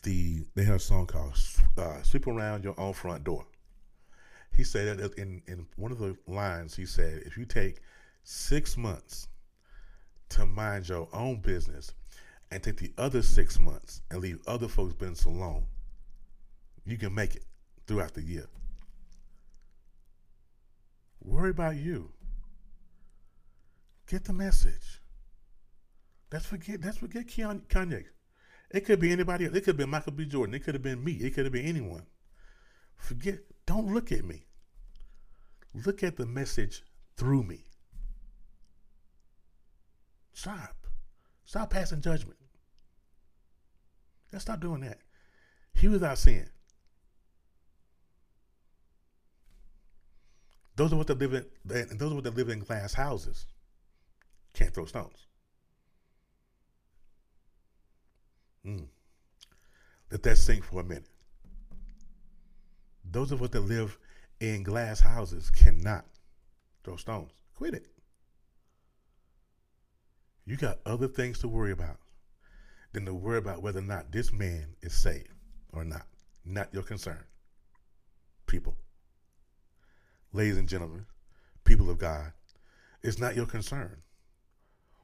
the 0.01 0.43
they 0.55 0.65
had 0.65 0.75
a 0.75 0.79
song 0.79 1.05
called 1.07 1.39
uh, 1.77 2.01
"Sweep 2.01 2.27
Around 2.27 2.65
Your 2.65 2.77
Own 2.77 2.91
Front 2.91 3.23
Door." 3.23 3.45
He 4.55 4.63
said 4.63 4.97
that 4.97 5.13
in, 5.17 5.41
in 5.47 5.65
one 5.75 5.91
of 5.91 5.99
the 5.99 6.15
lines, 6.27 6.75
he 6.75 6.85
said, 6.85 7.23
if 7.25 7.37
you 7.37 7.45
take 7.45 7.81
six 8.23 8.77
months 8.77 9.27
to 10.29 10.45
mind 10.45 10.89
your 10.89 11.07
own 11.13 11.37
business 11.37 11.93
and 12.51 12.63
take 12.63 12.77
the 12.77 12.93
other 12.97 13.21
six 13.21 13.59
months 13.59 14.01
and 14.09 14.21
leave 14.21 14.39
other 14.47 14.67
folks' 14.67 14.93
business 14.93 15.25
alone, 15.25 15.65
you 16.85 16.97
can 16.97 17.13
make 17.13 17.35
it 17.35 17.43
throughout 17.87 18.13
the 18.13 18.21
year. 18.21 18.47
Worry 21.23 21.49
about 21.49 21.75
you. 21.75 22.11
Get 24.07 24.23
the 24.23 24.33
message. 24.33 25.01
Let's 26.31 26.45
forget. 26.45 26.83
Let's 26.83 26.97
forget 26.97 27.27
Kanye. 27.27 28.05
It 28.71 28.85
could 28.85 28.99
be 28.99 29.11
anybody. 29.11 29.45
It 29.45 29.51
could 29.51 29.67
have 29.67 29.77
been 29.77 29.89
Michael 29.89 30.11
B. 30.11 30.25
Jordan. 30.25 30.53
It 30.53 30.63
could 30.63 30.75
have 30.75 30.83
been 30.83 31.03
me. 31.03 31.13
It 31.13 31.33
could 31.33 31.45
have 31.45 31.53
been 31.53 31.65
anyone. 31.65 32.05
Forget. 32.97 33.39
Don't 33.65 33.93
look 33.93 34.11
at 34.11 34.23
me. 34.23 34.45
Look 35.85 36.03
at 36.03 36.17
the 36.17 36.25
message 36.25 36.83
through 37.17 37.43
me. 37.43 37.65
Stop. 40.33 40.87
Stop 41.45 41.69
passing 41.69 42.01
judgment. 42.01 42.37
Let's 44.31 44.43
stop 44.43 44.59
doing 44.59 44.81
that. 44.81 44.99
He 45.73 45.87
without 45.87 46.17
sin. 46.17 46.49
Those 50.75 50.91
are 50.91 50.97
what 50.97 51.07
they 51.07 51.13
live 51.13 51.33
in. 51.33 51.97
Those 51.97 52.11
are 52.11 52.15
what 52.15 52.23
they 52.23 52.29
live 52.29 52.49
in 52.49 52.59
glass 52.59 52.93
houses. 52.93 53.45
Can't 54.53 54.73
throw 54.73 54.85
stones. 54.85 55.27
Mm. 58.65 58.87
Let 60.11 60.23
that 60.23 60.37
sink 60.37 60.63
for 60.63 60.81
a 60.81 60.83
minute. 60.83 61.05
Those 63.15 63.31
of 63.31 63.41
us 63.41 63.51
that 63.51 63.61
live 63.61 63.97
in 64.41 64.63
glass 64.63 64.99
houses 64.99 65.49
cannot 65.49 66.03
throw 66.83 66.97
stones. 66.97 67.31
Quit 67.55 67.73
it. 67.73 67.87
You 70.45 70.57
got 70.57 70.79
other 70.85 71.07
things 71.07 71.39
to 71.39 71.47
worry 71.47 71.71
about 71.71 71.95
than 72.91 73.05
to 73.05 73.13
worry 73.13 73.37
about 73.37 73.61
whether 73.61 73.79
or 73.79 73.83
not 73.83 74.11
this 74.11 74.33
man 74.33 74.75
is 74.81 74.93
saved 74.93 75.29
or 75.71 75.85
not. 75.85 76.05
Not 76.43 76.73
your 76.73 76.83
concern. 76.83 77.23
People. 78.47 78.75
Ladies 80.33 80.57
and 80.57 80.67
gentlemen, 80.67 81.05
people 81.63 81.89
of 81.89 81.97
God, 81.97 82.33
it's 83.01 83.17
not 83.17 83.33
your 83.33 83.45
concern, 83.45 83.95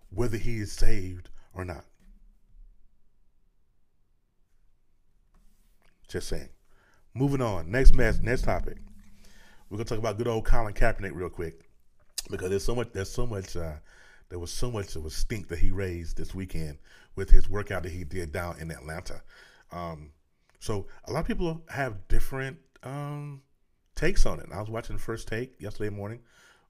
whether 0.10 0.36
he 0.36 0.58
is 0.58 0.74
saved 0.74 1.30
or 1.54 1.64
not. 1.64 1.86
Just 6.10 6.28
saying. 6.28 6.50
Moving 7.14 7.42
on. 7.42 7.70
Next 7.70 7.94
mess. 7.94 8.20
Next 8.22 8.44
topic. 8.44 8.78
We're 9.70 9.78
gonna 9.78 9.86
talk 9.86 10.00
about 10.00 10.18
good 10.18 10.28
old 10.28 10.46
Colin 10.46 10.74
Kaepernick 10.74 11.12
real 11.14 11.30
quick 11.30 11.70
because 12.30 12.50
there's 12.50 12.64
so 12.64 12.76
much. 12.76 12.90
There's 12.94 13.12
so 13.12 13.26
much. 13.26 13.56
Uh, 13.56 13.74
there 14.30 14.40
was 14.40 14.52
so 14.52 14.72
much 14.72 14.96
of 14.96 15.06
a 15.06 15.10
stink 15.10 15.50
that 15.50 15.60
he 15.60 15.72
raised 15.72 16.16
this 16.18 16.34
weekend 16.34 16.78
with 17.16 17.30
his 17.30 17.50
workout 17.50 17.84
that 17.84 17.92
he 17.92 18.06
did 18.06 18.32
down 18.32 18.58
in 18.60 18.72
Atlanta. 18.72 19.22
Um, 19.72 20.12
so 20.60 20.88
a 21.06 21.12
lot 21.12 21.20
of 21.22 21.28
people 21.28 21.62
have 21.70 22.08
different 22.08 22.58
um, 22.84 23.42
takes 23.96 24.26
on 24.26 24.40
it. 24.40 24.48
I 24.54 24.60
was 24.60 24.70
watching 24.70 24.96
the 24.96 25.02
first 25.02 25.28
take 25.28 25.60
yesterday 25.60 25.90
morning 25.90 26.22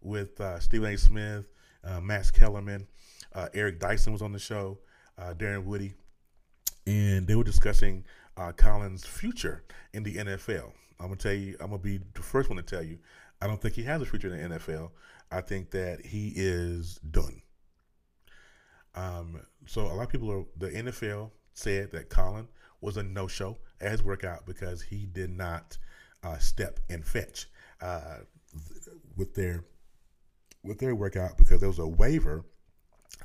with 0.01 0.41
uh, 0.41 0.59
Stephen 0.59 0.91
A. 0.91 0.97
Smith, 0.97 1.47
uh, 1.83 2.01
Max 2.01 2.31
Kellerman, 2.31 2.87
uh, 3.33 3.49
Eric 3.53 3.79
Dyson 3.79 4.11
was 4.11 4.21
on 4.21 4.31
the 4.31 4.39
show, 4.39 4.79
uh, 5.17 5.33
Darren 5.33 5.63
Woody, 5.63 5.93
and 6.87 7.27
they 7.27 7.35
were 7.35 7.43
discussing 7.43 8.05
uh, 8.41 8.51
Colin's 8.53 9.05
future 9.05 9.63
in 9.93 10.03
the 10.03 10.15
NFL. 10.15 10.71
I'm 10.99 11.07
gonna 11.07 11.15
tell 11.15 11.33
you, 11.33 11.55
I'm 11.59 11.67
gonna 11.67 11.79
be 11.79 11.99
the 12.13 12.21
first 12.21 12.49
one 12.49 12.57
to 12.57 12.63
tell 12.63 12.83
you, 12.83 12.97
I 13.41 13.47
don't 13.47 13.61
think 13.61 13.75
he 13.75 13.83
has 13.83 14.01
a 14.01 14.05
future 14.05 14.33
in 14.33 14.49
the 14.49 14.57
NFL. 14.57 14.91
I 15.31 15.41
think 15.41 15.71
that 15.71 16.05
he 16.05 16.33
is 16.35 16.99
done. 17.09 17.41
Um, 18.95 19.41
so 19.65 19.83
a 19.83 19.93
lot 19.93 20.03
of 20.03 20.09
people 20.09 20.31
are 20.31 20.45
the 20.57 20.69
NFL 20.69 21.31
said 21.53 21.91
that 21.91 22.09
Colin 22.09 22.47
was 22.81 22.97
a 22.97 23.03
no 23.03 23.27
show 23.27 23.57
as 23.79 24.03
workout 24.03 24.45
because 24.45 24.81
he 24.81 25.05
did 25.05 25.29
not 25.29 25.77
uh, 26.23 26.37
step 26.37 26.79
and 26.89 27.05
fetch 27.05 27.47
uh, 27.81 28.17
with 29.15 29.33
their 29.35 29.63
with 30.63 30.79
their 30.79 30.95
workout 30.95 31.37
because 31.37 31.59
there 31.59 31.69
was 31.69 31.79
a 31.79 31.87
waiver 31.87 32.43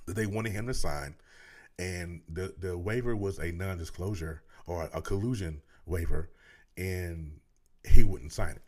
that 0.07 0.15
they 0.15 0.27
wanted 0.27 0.53
him 0.53 0.67
to 0.67 0.75
sign, 0.75 1.15
and 1.79 2.21
the 2.29 2.55
the 2.59 2.77
waiver 2.77 3.17
was 3.17 3.39
a 3.39 3.51
non 3.53 3.79
disclosure 3.79 4.43
or 4.67 4.91
a 4.93 5.03
collusion 5.03 5.63
waiver, 5.87 6.31
and 6.77 7.41
he 7.89 8.03
wouldn't 8.03 8.33
sign 8.33 8.57
it. 8.57 8.63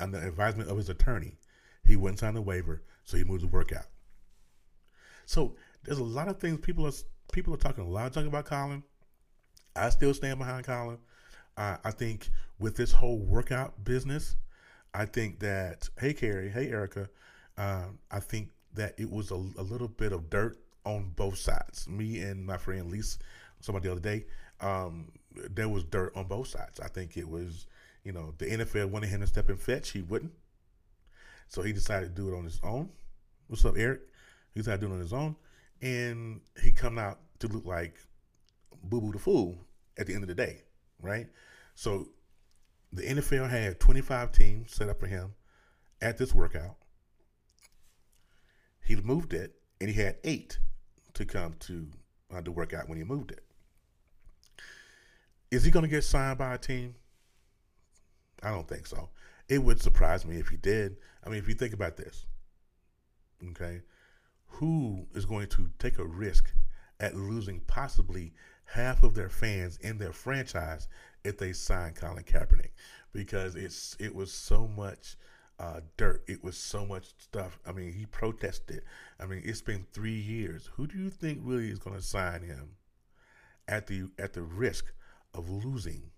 On 0.00 0.12
the 0.12 0.26
advisement 0.26 0.70
of 0.70 0.76
his 0.76 0.88
attorney, 0.88 1.38
he 1.84 1.96
wouldn't 1.96 2.20
sign 2.20 2.34
the 2.34 2.42
waiver, 2.42 2.82
so 3.04 3.16
he 3.16 3.24
moved 3.24 3.42
the 3.42 3.48
workout. 3.48 3.86
So 5.26 5.56
there's 5.84 5.98
a 5.98 6.04
lot 6.04 6.28
of 6.28 6.38
things 6.38 6.60
people 6.60 6.86
are 6.86 6.92
people 7.32 7.52
are 7.54 7.58
talking 7.58 7.84
a 7.84 7.88
lot 7.88 8.06
of 8.06 8.12
talking 8.12 8.28
about 8.28 8.44
Colin. 8.44 8.82
I 9.76 9.90
still 9.90 10.14
stand 10.14 10.38
behind 10.38 10.64
Colin. 10.64 10.98
Uh, 11.56 11.76
I 11.84 11.90
think 11.90 12.30
with 12.58 12.76
this 12.76 12.92
whole 12.92 13.18
workout 13.18 13.84
business, 13.84 14.36
I 14.94 15.04
think 15.04 15.40
that 15.40 15.88
hey 15.98 16.14
Carrie, 16.14 16.50
hey 16.50 16.70
Erica, 16.70 17.08
uh, 17.56 17.86
I 18.10 18.20
think 18.20 18.50
that 18.74 18.94
it 18.98 19.10
was 19.10 19.30
a, 19.30 19.34
a, 19.34 19.62
little 19.62 19.88
bit 19.88 20.12
of 20.12 20.30
dirt 20.30 20.58
on 20.84 21.12
both 21.16 21.38
sides. 21.38 21.88
Me 21.88 22.20
and 22.20 22.46
my 22.46 22.56
friend 22.56 22.90
Lisa, 22.90 23.18
somebody 23.60 23.86
the 23.88 23.92
other 23.92 24.00
day, 24.00 24.26
um, 24.60 25.10
there 25.50 25.68
was 25.68 25.84
dirt 25.84 26.12
on 26.16 26.26
both 26.26 26.48
sides. 26.48 26.80
I 26.80 26.88
think 26.88 27.16
it 27.16 27.28
was, 27.28 27.66
you 28.04 28.12
know, 28.12 28.34
the 28.38 28.46
NFL 28.46 28.90
wanted 28.90 29.08
him 29.08 29.20
to 29.20 29.26
step 29.26 29.48
and 29.48 29.60
fetch, 29.60 29.90
he 29.90 30.02
wouldn't, 30.02 30.32
so 31.48 31.62
he 31.62 31.72
decided 31.72 32.14
to 32.14 32.22
do 32.22 32.32
it 32.32 32.36
on 32.36 32.44
his 32.44 32.60
own. 32.62 32.90
What's 33.48 33.64
up, 33.64 33.76
Eric? 33.76 34.00
He 34.54 34.60
decided 34.60 34.80
to 34.80 34.86
do 34.86 34.92
it 34.92 34.96
on 34.96 35.00
his 35.00 35.12
own, 35.12 35.36
and 35.80 36.40
he 36.62 36.72
come 36.72 36.98
out 36.98 37.18
to 37.40 37.48
look 37.48 37.64
like 37.64 37.96
Boo 38.84 39.00
Boo 39.00 39.12
the 39.12 39.18
Fool 39.18 39.64
at 39.98 40.06
the 40.06 40.14
end 40.14 40.22
of 40.22 40.28
the 40.28 40.34
day, 40.34 40.62
right? 41.00 41.26
So 41.74 42.08
the 42.92 43.02
NFL 43.02 43.50
had 43.50 43.80
25 43.80 44.32
teams 44.32 44.74
set 44.74 44.88
up 44.88 45.00
for 45.00 45.06
him 45.06 45.34
at 46.00 46.18
this 46.18 46.34
workout. 46.34 46.76
He 48.84 48.96
moved 48.96 49.34
it, 49.34 49.54
and 49.80 49.90
he 49.90 50.00
had 50.00 50.16
eight 50.24 50.58
to 51.14 51.24
come 51.24 51.54
to 51.60 51.86
uh, 52.34 52.40
the 52.40 52.50
workout 52.50 52.88
when 52.88 52.98
he 52.98 53.04
moved 53.04 53.30
it. 53.32 53.44
Is 55.50 55.64
he 55.64 55.70
going 55.70 55.84
to 55.84 55.88
get 55.88 56.04
signed 56.04 56.38
by 56.38 56.54
a 56.54 56.58
team? 56.58 56.94
I 58.42 58.50
don't 58.50 58.68
think 58.68 58.86
so. 58.86 59.08
It 59.48 59.62
would 59.62 59.80
surprise 59.80 60.26
me 60.26 60.36
if 60.36 60.48
he 60.48 60.56
did. 60.56 60.96
I 61.24 61.28
mean, 61.28 61.38
if 61.38 61.48
you 61.48 61.54
think 61.54 61.72
about 61.72 61.96
this, 61.96 62.26
okay, 63.50 63.80
who 64.46 65.06
is 65.14 65.24
going 65.24 65.48
to 65.48 65.70
take 65.78 65.98
a 65.98 66.04
risk 66.04 66.52
at 67.00 67.16
losing 67.16 67.60
possibly 67.60 68.32
half 68.64 69.02
of 69.02 69.14
their 69.14 69.28
fans 69.28 69.78
in 69.78 69.98
their 69.98 70.12
franchise 70.12 70.88
if 71.24 71.38
they 71.38 71.52
sign 71.52 71.94
Colin 71.94 72.24
Kaepernick 72.24 72.70
because 73.12 73.54
it's 73.54 73.96
it 73.98 74.14
was 74.14 74.32
so 74.32 74.68
much 74.68 75.16
uh, 75.58 75.80
dirt. 75.96 76.22
It 76.28 76.44
was 76.44 76.56
so 76.56 76.86
much 76.86 77.06
stuff. 77.18 77.58
I 77.66 77.72
mean, 77.72 77.92
he 77.92 78.06
protested. 78.06 78.82
I 79.18 79.26
mean, 79.26 79.42
it's 79.44 79.62
been 79.62 79.86
three 79.92 80.18
years. 80.18 80.68
Who 80.74 80.86
do 80.86 80.98
you 80.98 81.10
think 81.10 81.40
really 81.42 81.70
is 81.70 81.78
going 81.78 81.96
to 81.96 82.02
sign 82.02 82.42
him 82.42 82.76
at 83.66 83.86
the 83.86 84.08
at 84.18 84.34
the 84.34 84.42
risk 84.42 84.92
of 85.38 85.48
losing 85.48 86.10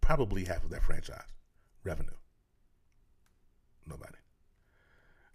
probably 0.00 0.44
half 0.44 0.64
of 0.64 0.70
that 0.70 0.82
franchise 0.82 1.32
revenue? 1.84 2.10
Nobody. 3.86 4.18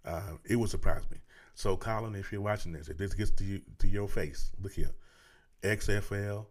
Uh, 0.04 0.36
it 0.44 0.56
would 0.56 0.70
surprise 0.70 1.02
me. 1.10 1.18
So, 1.54 1.76
Colin, 1.76 2.14
if 2.14 2.32
you're 2.32 2.40
watching 2.40 2.72
this, 2.72 2.88
if 2.88 2.98
this 2.98 3.14
gets 3.14 3.30
to 3.32 3.44
you, 3.44 3.60
to 3.78 3.88
your 3.88 4.08
face, 4.08 4.50
look 4.60 4.72
here. 4.72 4.90
XFL 5.62 6.46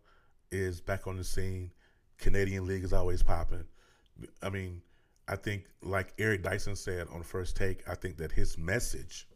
is 0.52 0.80
back 0.82 1.08
on 1.08 1.18
the 1.18 1.24
scene. 1.24 1.72
Canadian 2.18 2.66
League 2.66 2.84
is 2.84 2.94
always 2.94 3.24
popping. 3.24 3.66
I 4.42 4.50
mean, 4.50 4.82
I 5.28 5.36
think, 5.36 5.66
like 5.82 6.14
Eric 6.18 6.44
Dyson 6.44 6.76
said 6.76 7.08
on 7.12 7.20
the 7.20 7.26
first 7.26 7.56
take, 7.56 7.88
I 7.90 7.96
think 7.96 8.18
that 8.18 8.32
his 8.32 8.58
message, 8.58 9.28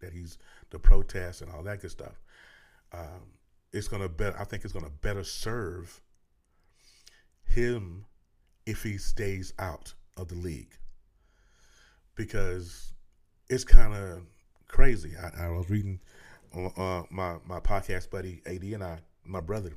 that 0.00 0.12
he's 0.12 0.38
the 0.70 0.78
protest 0.78 1.42
and 1.42 1.50
all 1.50 1.62
that 1.64 1.80
good 1.80 1.90
stuff, 1.90 2.20
um, 2.92 3.32
it's 3.72 3.88
gonna 3.88 4.08
better. 4.08 4.36
I 4.38 4.44
think 4.44 4.64
it's 4.64 4.72
gonna 4.72 4.90
better 4.90 5.24
serve 5.24 6.00
him 7.44 8.04
if 8.66 8.82
he 8.82 8.98
stays 8.98 9.52
out 9.58 9.94
of 10.16 10.28
the 10.28 10.34
league 10.34 10.76
because 12.14 12.92
it's 13.48 13.64
kind 13.64 13.94
of 13.94 14.20
crazy. 14.68 15.14
I, 15.16 15.46
I, 15.46 15.48
was 15.48 15.70
reading 15.70 16.00
uh, 16.54 17.02
my 17.10 17.36
my 17.46 17.60
podcast 17.60 18.10
buddy 18.10 18.42
AD 18.46 18.62
and 18.62 18.84
I, 18.84 18.98
my 19.24 19.40
brother, 19.40 19.72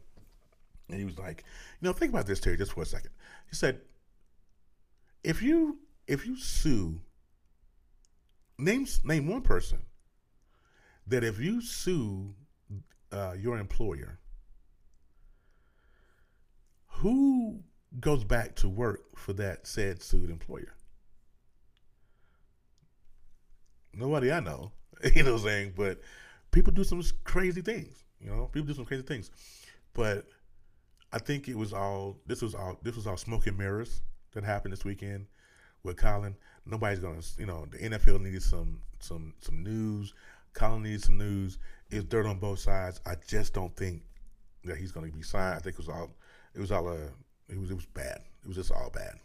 and 0.89 0.99
he 0.99 1.05
was 1.05 1.17
like, 1.17 1.43
you 1.79 1.87
know, 1.87 1.93
think 1.93 2.11
about 2.11 2.27
this, 2.27 2.39
Terry, 2.39 2.57
just 2.57 2.73
for 2.73 2.83
a 2.83 2.85
second. 2.85 3.11
He 3.49 3.55
said, 3.55 3.81
if 5.23 5.41
you 5.41 5.79
if 6.07 6.25
you 6.25 6.37
sue, 6.37 6.99
name 8.57 8.87
name 9.03 9.27
one 9.27 9.41
person 9.41 9.79
that 11.07 11.23
if 11.23 11.39
you 11.39 11.61
sue 11.61 12.33
uh, 13.13 13.33
your 13.39 13.57
employer, 13.57 14.19
who 16.87 17.59
goes 17.99 18.23
back 18.23 18.55
to 18.55 18.67
work 18.67 19.17
for 19.17 19.33
that 19.33 19.67
said 19.67 20.01
sued 20.01 20.29
employer? 20.29 20.73
Nobody 23.93 24.31
I 24.31 24.39
know. 24.39 24.71
You 25.15 25.23
know 25.23 25.33
what 25.33 25.41
I'm 25.41 25.45
saying? 25.45 25.73
But 25.75 25.99
people 26.51 26.71
do 26.71 26.85
some 26.85 27.03
crazy 27.25 27.61
things. 27.61 28.05
You 28.21 28.29
know, 28.29 28.49
people 28.53 28.67
do 28.67 28.73
some 28.73 28.85
crazy 28.85 29.03
things. 29.03 29.29
But 29.93 30.25
I 31.11 31.19
think 31.19 31.49
it 31.49 31.57
was 31.57 31.73
all 31.73 32.19
this 32.25 32.41
was 32.41 32.55
all 32.55 32.79
this 32.81 32.95
was 32.95 33.05
all 33.05 33.17
smoke 33.17 33.47
and 33.47 33.57
mirrors 33.57 34.01
that 34.31 34.43
happened 34.43 34.71
this 34.71 34.85
weekend 34.85 35.27
with 35.83 35.97
Colin. 35.97 36.35
Nobody's 36.65 36.99
gonna 36.99 37.21
you 37.37 37.45
know, 37.45 37.67
the 37.69 37.77
NFL 37.77 38.21
needed 38.21 38.43
some 38.43 38.79
some 38.99 39.33
some 39.39 39.61
news. 39.61 40.13
Colin 40.53 40.83
needs 40.83 41.05
some 41.05 41.17
news. 41.17 41.57
It's 41.89 42.03
dirt 42.05 42.25
on 42.25 42.39
both 42.39 42.59
sides. 42.59 43.01
I 43.05 43.15
just 43.27 43.53
don't 43.53 43.75
think 43.75 44.03
that 44.63 44.77
he's 44.77 44.91
gonna 44.91 45.07
be 45.07 45.21
signed. 45.21 45.55
I 45.55 45.59
think 45.59 45.75
it 45.75 45.79
was 45.79 45.89
all 45.89 46.11
it 46.53 46.59
was 46.59 46.71
all 46.71 46.87
uh 46.87 47.09
it 47.49 47.59
was 47.59 47.71
it 47.71 47.75
was 47.75 47.85
bad. 47.85 48.21
It 48.43 48.47
was 48.47 48.55
just 48.55 48.71
all 48.71 48.89
bad. 48.89 49.15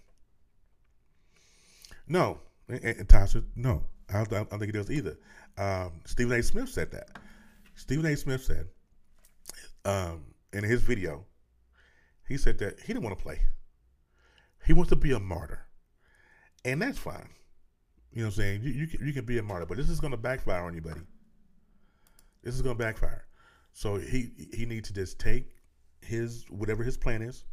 No, 2.07 2.38
and, 2.69 2.83
and 2.83 3.45
no, 3.57 3.83
I 4.09 4.25
don't, 4.25 4.33
I 4.33 4.37
don't, 4.37 4.51
think 4.51 4.67
he 4.67 4.73
does 4.73 4.91
either. 4.91 5.19
Um, 5.59 5.93
Stephen 6.07 6.38
A. 6.38 6.43
Smith 6.43 6.69
said 6.69 6.91
that. 6.93 7.19
Stephen 7.75 8.07
A. 8.07 8.17
Smith 8.17 8.43
said 8.43 8.67
um, 9.85 10.25
in 10.53 10.64
his 10.64 10.83
video, 10.83 11.25
he 12.27 12.37
said 12.37 12.59
that 12.59 12.81
he 12.81 12.88
didn't 12.88 13.03
want 13.03 13.19
to 13.19 13.23
play. 13.23 13.41
He 14.64 14.73
wants 14.73 14.91
to 14.91 14.97
be 14.97 15.12
a 15.12 15.21
martyr, 15.21 15.67
and 16.64 16.81
that's 16.81 16.99
fine. 16.99 17.29
You 18.12 18.23
know 18.23 18.29
what 18.29 18.35
I'm 18.35 18.43
saying? 18.43 18.62
You, 18.62 18.71
you 18.71 18.87
can, 18.87 19.07
you 19.07 19.12
can 19.12 19.25
be 19.25 19.38
a 19.38 19.43
martyr, 19.43 19.67
but 19.67 19.77
this 19.77 19.88
is 19.88 20.01
going 20.01 20.11
to 20.12 20.17
backfire 20.17 20.62
on 20.62 20.75
you, 20.75 20.81
buddy. 20.81 21.01
This 22.42 22.55
is 22.55 22.62
going 22.62 22.77
to 22.77 22.83
backfire. 22.83 23.24
So 23.72 23.96
he 23.96 24.31
he 24.53 24.66
needs 24.66 24.88
to 24.88 24.94
just 24.94 25.18
take 25.18 25.57
his 26.01 26.44
whatever 26.51 26.83
his 26.83 26.96
plan 26.96 27.22
is, 27.22 27.44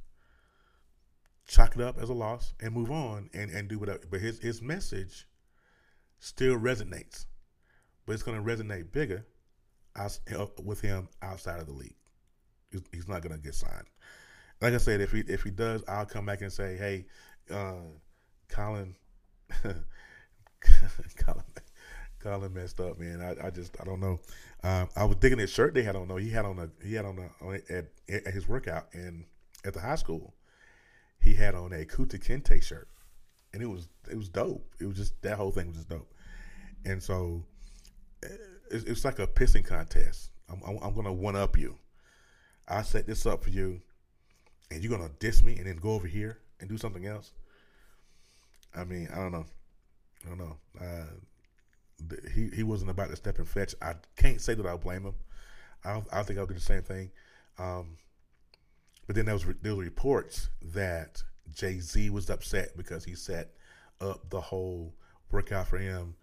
chalk 1.47 1.75
it 1.75 1.81
up 1.81 1.97
as 1.99 2.09
a 2.09 2.13
loss, 2.13 2.53
and 2.59 2.73
move 2.73 2.91
on 2.91 3.29
and, 3.33 3.51
and 3.51 3.67
do 3.67 3.77
whatever. 3.77 3.99
But 4.09 4.21
his 4.21 4.39
his 4.39 4.61
message 4.61 5.27
still 6.19 6.57
resonates, 6.57 7.25
but 8.05 8.13
it's 8.13 8.23
going 8.23 8.43
to 8.43 8.43
resonate 8.43 8.91
bigger 8.91 9.25
with 10.63 10.81
him 10.81 11.07
outside 11.21 11.59
of 11.59 11.67
the 11.67 11.73
league. 11.73 11.95
He's 12.91 13.07
not 13.07 13.21
going 13.21 13.35
to 13.35 13.41
get 13.41 13.55
signed. 13.55 13.85
Like 14.61 14.73
I 14.73 14.77
said, 14.77 15.01
if 15.01 15.11
he 15.11 15.19
if 15.19 15.43
he 15.43 15.51
does, 15.51 15.83
I'll 15.87 16.05
come 16.05 16.25
back 16.25 16.41
and 16.41 16.51
say, 16.51 16.77
hey, 16.77 17.05
uh, 17.51 17.75
Colin, 18.49 18.95
Colin, 21.17 21.43
Colin 22.25 22.53
messed 22.53 22.79
up, 22.79 22.97
man. 22.97 23.21
I, 23.21 23.47
I 23.47 23.49
just 23.51 23.79
I 23.79 23.83
don't 23.83 23.99
know. 23.99 24.19
Um, 24.63 24.89
I 24.95 25.05
was 25.05 25.17
digging 25.17 25.37
his 25.37 25.51
shirt 25.51 25.75
they 25.75 25.83
had 25.83 25.95
on. 25.95 26.07
though. 26.07 26.17
he 26.17 26.31
had 26.31 26.43
on 26.43 26.57
a 26.57 26.69
he 26.83 26.95
had 26.95 27.05
on 27.05 27.19
a 27.19 27.45
on 27.45 27.55
a, 27.55 27.73
at, 27.73 27.85
at 28.09 28.33
his 28.33 28.47
workout 28.47 28.87
and 28.93 29.25
at 29.63 29.75
the 29.75 29.79
high 29.79 29.95
school. 29.95 30.33
He 31.21 31.35
had 31.35 31.53
on 31.53 31.71
a 31.71 31.85
Kunta 31.85 32.19
Kinte 32.19 32.63
shirt, 32.63 32.87
and 33.53 33.61
it 33.61 33.67
was 33.67 33.87
it 34.09 34.17
was 34.17 34.27
dope. 34.27 34.65
It 34.79 34.87
was 34.87 34.97
just 34.97 35.21
that 35.21 35.37
whole 35.37 35.51
thing 35.51 35.67
was 35.67 35.75
just 35.75 35.89
dope. 35.89 36.11
And 36.83 37.01
so 37.01 37.43
eh, 38.23 38.27
it's, 38.71 38.85
it's 38.85 39.05
like 39.05 39.19
a 39.19 39.27
pissing 39.27 39.63
contest. 39.63 40.31
I'm, 40.49 40.61
I'm, 40.67 40.79
I'm 40.81 40.95
gonna 40.95 41.13
one 41.13 41.35
up 41.35 41.55
you. 41.55 41.77
I 42.67 42.81
set 42.81 43.05
this 43.05 43.27
up 43.27 43.43
for 43.43 43.51
you, 43.51 43.81
and 44.71 44.83
you're 44.83 44.97
gonna 44.97 45.11
diss 45.19 45.43
me 45.43 45.57
and 45.57 45.67
then 45.67 45.77
go 45.77 45.91
over 45.91 46.07
here 46.07 46.39
and 46.59 46.67
do 46.67 46.77
something 46.79 47.05
else. 47.05 47.33
I 48.75 48.83
mean, 48.83 49.09
I 49.13 49.17
don't 49.17 49.31
know. 49.31 49.45
I 50.25 50.29
don't 50.29 50.39
know. 50.39 50.57
Uh, 50.81 51.05
he 52.33 52.49
he 52.49 52.63
wasn't 52.63 52.91
about 52.91 53.09
to 53.09 53.15
step 53.15 53.37
and 53.37 53.47
fetch. 53.47 53.75
I 53.81 53.93
can't 54.17 54.41
say 54.41 54.53
that 54.53 54.65
I 54.65 54.75
blame 54.75 55.03
him. 55.03 55.15
I 55.83 56.01
I 56.11 56.23
think 56.23 56.39
I'll 56.39 56.45
do 56.45 56.53
the 56.53 56.59
same 56.59 56.81
thing. 56.81 57.11
Um, 57.57 57.97
but 59.07 59.15
then 59.15 59.25
there 59.25 59.35
was 59.35 59.45
there 59.61 59.75
were 59.75 59.83
reports 59.83 60.49
that 60.73 61.23
Jay 61.53 61.79
Z 61.79 62.09
was 62.09 62.29
upset 62.29 62.75
because 62.75 63.05
he 63.05 63.15
set 63.15 63.51
up 64.01 64.29
the 64.29 64.41
whole 64.41 64.93
workout 65.31 65.67
for 65.67 65.77
him. 65.77 66.15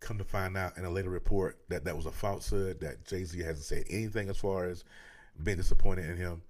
Come 0.00 0.18
to 0.18 0.24
find 0.24 0.56
out 0.56 0.78
in 0.78 0.84
a 0.84 0.90
later 0.90 1.10
report 1.10 1.58
that 1.68 1.84
that 1.84 1.96
was 1.96 2.06
a 2.06 2.12
falsehood. 2.12 2.80
That 2.80 3.04
Jay 3.04 3.24
Z 3.24 3.38
hasn't 3.40 3.64
said 3.64 3.84
anything 3.90 4.28
as 4.28 4.36
far 4.36 4.66
as 4.66 4.84
being 5.42 5.56
disappointed 5.56 6.08
in 6.08 6.16
him. 6.16 6.42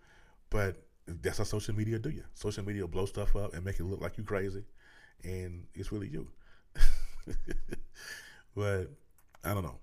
But 0.51 0.77
that's 1.07 1.39
how 1.39 1.45
social 1.45 1.75
media 1.75 1.99
do 1.99 2.11
you. 2.11 2.25
Social 2.35 2.65
media 2.65 2.87
blow 2.87 3.07
stuff 3.07 3.35
up 3.37 3.55
and 3.55 3.65
make 3.65 3.81
it 3.81 3.85
look 3.85 4.01
like 4.01 4.19
you 4.19 4.25
crazy, 4.25 4.65
and 5.25 5.65
it's 5.75 5.91
really 5.93 6.09
you. 6.09 6.29
but 8.59 8.91
I 9.45 9.55
don't 9.55 9.63
know. 9.63 9.79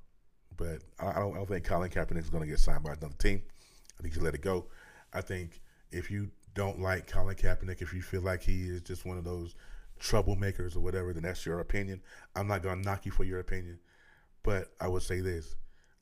But 0.58 0.82
I, 1.00 1.14
don't, 1.14 1.34
I 1.34 1.38
don't 1.38 1.48
think 1.48 1.64
Colin 1.64 1.90
Kaepernick 1.90 2.20
is 2.20 2.30
going 2.30 2.44
to 2.44 2.50
get 2.50 2.60
signed 2.60 2.84
by 2.84 2.92
another 2.92 3.16
team. 3.18 3.42
I 3.98 4.04
think 4.04 4.16
you 4.16 4.22
let 4.22 4.36
it 4.36 4.42
go. 4.42 4.66
I 5.14 5.22
think 5.22 5.62
if 5.92 6.12
you 6.12 6.30
don't 6.54 6.82
like 6.82 7.08
Colin 7.08 7.38
Kaepernick, 7.38 7.82
if 7.82 7.94
you 7.94 8.02
feel 8.02 8.22
like 8.22 8.42
he 8.42 8.68
is 8.68 8.82
just 8.82 9.06
one 9.06 9.18
of 9.18 9.24
those 9.24 9.56
troublemakers 9.98 10.76
or 10.76 10.82
whatever, 10.82 11.14
then 11.14 11.24
that's 11.24 11.46
your 11.46 11.62
opinion. 11.62 12.02
I'm 12.36 12.48
not 12.48 12.64
going 12.64 12.80
to 12.80 12.86
knock 12.86 13.06
you 13.06 13.14
for 13.14 13.24
your 13.24 13.40
opinion. 13.40 13.80
But 14.44 14.74
I 14.82 14.90
would 14.90 15.04
say 15.04 15.22
this. 15.22 15.56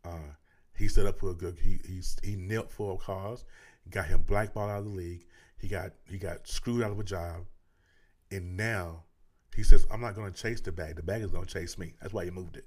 Uh, 0.03 0.33
he 0.75 0.87
stood 0.87 1.05
up 1.05 1.19
for 1.19 1.29
a 1.29 1.35
good. 1.35 1.59
He 1.61 1.79
he 1.87 2.01
he 2.23 2.35
knelt 2.35 2.71
for 2.71 2.95
a 2.95 2.97
cause, 2.97 3.45
got 3.91 4.07
him 4.07 4.23
blackballed 4.23 4.71
out 4.71 4.79
of 4.79 4.85
the 4.85 4.91
league. 4.91 5.25
He 5.59 5.67
got 5.67 5.91
he 6.09 6.17
got 6.17 6.47
screwed 6.47 6.83
out 6.83 6.91
of 6.91 6.99
a 6.99 7.03
job, 7.03 7.45
and 8.31 8.57
now 8.57 9.03
he 9.55 9.63
says, 9.63 9.85
"I'm 9.91 10.01
not 10.01 10.15
going 10.15 10.31
to 10.31 10.41
chase 10.41 10.61
the 10.61 10.71
bag. 10.71 10.95
The 10.95 11.03
bag 11.03 11.21
is 11.21 11.31
going 11.31 11.45
to 11.45 11.53
chase 11.53 11.77
me." 11.77 11.93
That's 12.01 12.13
why 12.13 12.25
he 12.25 12.31
moved 12.31 12.57
it 12.57 12.65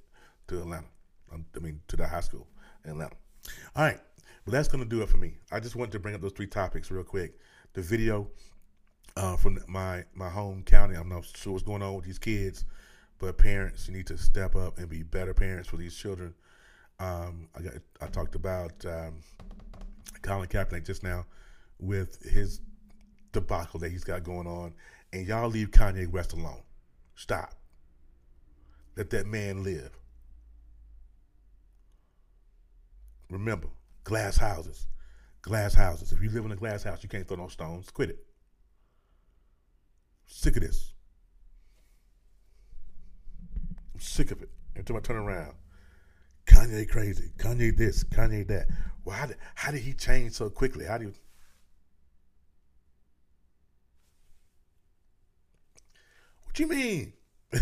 to 0.48 0.60
Atlanta. 0.60 0.86
Um, 1.32 1.44
I 1.54 1.58
mean, 1.58 1.80
to 1.88 1.96
the 1.96 2.06
high 2.06 2.20
school 2.20 2.46
in 2.84 2.92
Atlanta. 2.92 3.16
All 3.74 3.84
right, 3.84 4.00
but 4.44 4.52
that's 4.52 4.68
going 4.68 4.82
to 4.82 4.88
do 4.88 5.02
it 5.02 5.08
for 5.08 5.18
me. 5.18 5.34
I 5.50 5.60
just 5.60 5.76
wanted 5.76 5.92
to 5.92 5.98
bring 5.98 6.14
up 6.14 6.20
those 6.20 6.32
three 6.32 6.46
topics 6.46 6.90
real 6.90 7.04
quick. 7.04 7.38
The 7.72 7.82
video 7.82 8.28
uh, 9.16 9.36
from 9.36 9.58
my 9.66 10.04
my 10.14 10.28
home 10.28 10.62
county. 10.62 10.94
I'm 10.96 11.08
not 11.08 11.24
sure 11.24 11.54
what's 11.54 11.64
going 11.64 11.82
on 11.82 11.94
with 11.94 12.04
these 12.04 12.18
kids, 12.18 12.64
but 13.18 13.38
parents, 13.38 13.88
you 13.88 13.94
need 13.94 14.06
to 14.08 14.18
step 14.18 14.54
up 14.56 14.78
and 14.78 14.88
be 14.88 15.02
better 15.02 15.34
parents 15.34 15.68
for 15.68 15.76
these 15.76 15.96
children. 15.96 16.34
Um, 16.98 17.48
I 17.56 17.62
got 17.62 17.72
I 18.00 18.06
talked 18.06 18.34
about 18.34 18.72
um, 18.84 19.20
Colin 20.22 20.48
Kaepernick 20.48 20.86
just 20.86 21.02
now 21.02 21.26
with 21.78 22.22
his 22.22 22.60
debacle 23.32 23.80
that 23.80 23.90
he's 23.90 24.04
got 24.04 24.22
going 24.22 24.46
on, 24.46 24.74
and 25.12 25.26
y'all 25.26 25.48
leave 25.48 25.70
Kanye 25.70 26.08
West 26.10 26.32
alone. 26.32 26.62
Stop. 27.16 27.54
Let 28.96 29.10
that 29.10 29.26
man 29.26 29.64
live. 29.64 29.90
Remember, 33.30 33.68
glass 34.04 34.36
houses. 34.36 34.86
Glass 35.42 35.74
houses. 35.74 36.12
If 36.12 36.22
you 36.22 36.30
live 36.30 36.44
in 36.44 36.52
a 36.52 36.56
glass 36.56 36.82
house, 36.84 37.02
you 37.02 37.08
can't 37.08 37.26
throw 37.26 37.36
no 37.36 37.48
stones. 37.48 37.90
Quit 37.90 38.10
it. 38.10 38.18
Sick 40.26 40.56
of 40.56 40.62
this. 40.62 40.92
I'm 43.94 44.00
sick 44.00 44.30
of 44.30 44.42
it. 44.42 44.50
Every 44.74 44.84
time 44.84 44.96
I 44.96 45.00
turn 45.00 45.16
around, 45.16 45.54
Kanye 46.46 46.88
crazy. 46.88 47.32
Kanye 47.38 47.76
this. 47.76 48.04
Kanye 48.04 48.46
that. 48.48 48.66
Well, 49.04 49.16
how 49.16 49.26
did, 49.26 49.36
how 49.54 49.70
did 49.70 49.80
he 49.80 49.94
change 49.94 50.32
so 50.32 50.50
quickly? 50.50 50.84
How 50.84 50.98
do 50.98 51.06
you? 51.06 51.14
What 56.56 56.60
you 56.60 56.68
mean? 56.68 57.12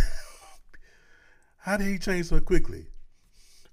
how 1.59 1.77
did 1.77 1.89
he 1.89 1.99
change 1.99 2.27
so 2.27 2.39
quickly? 2.39 2.87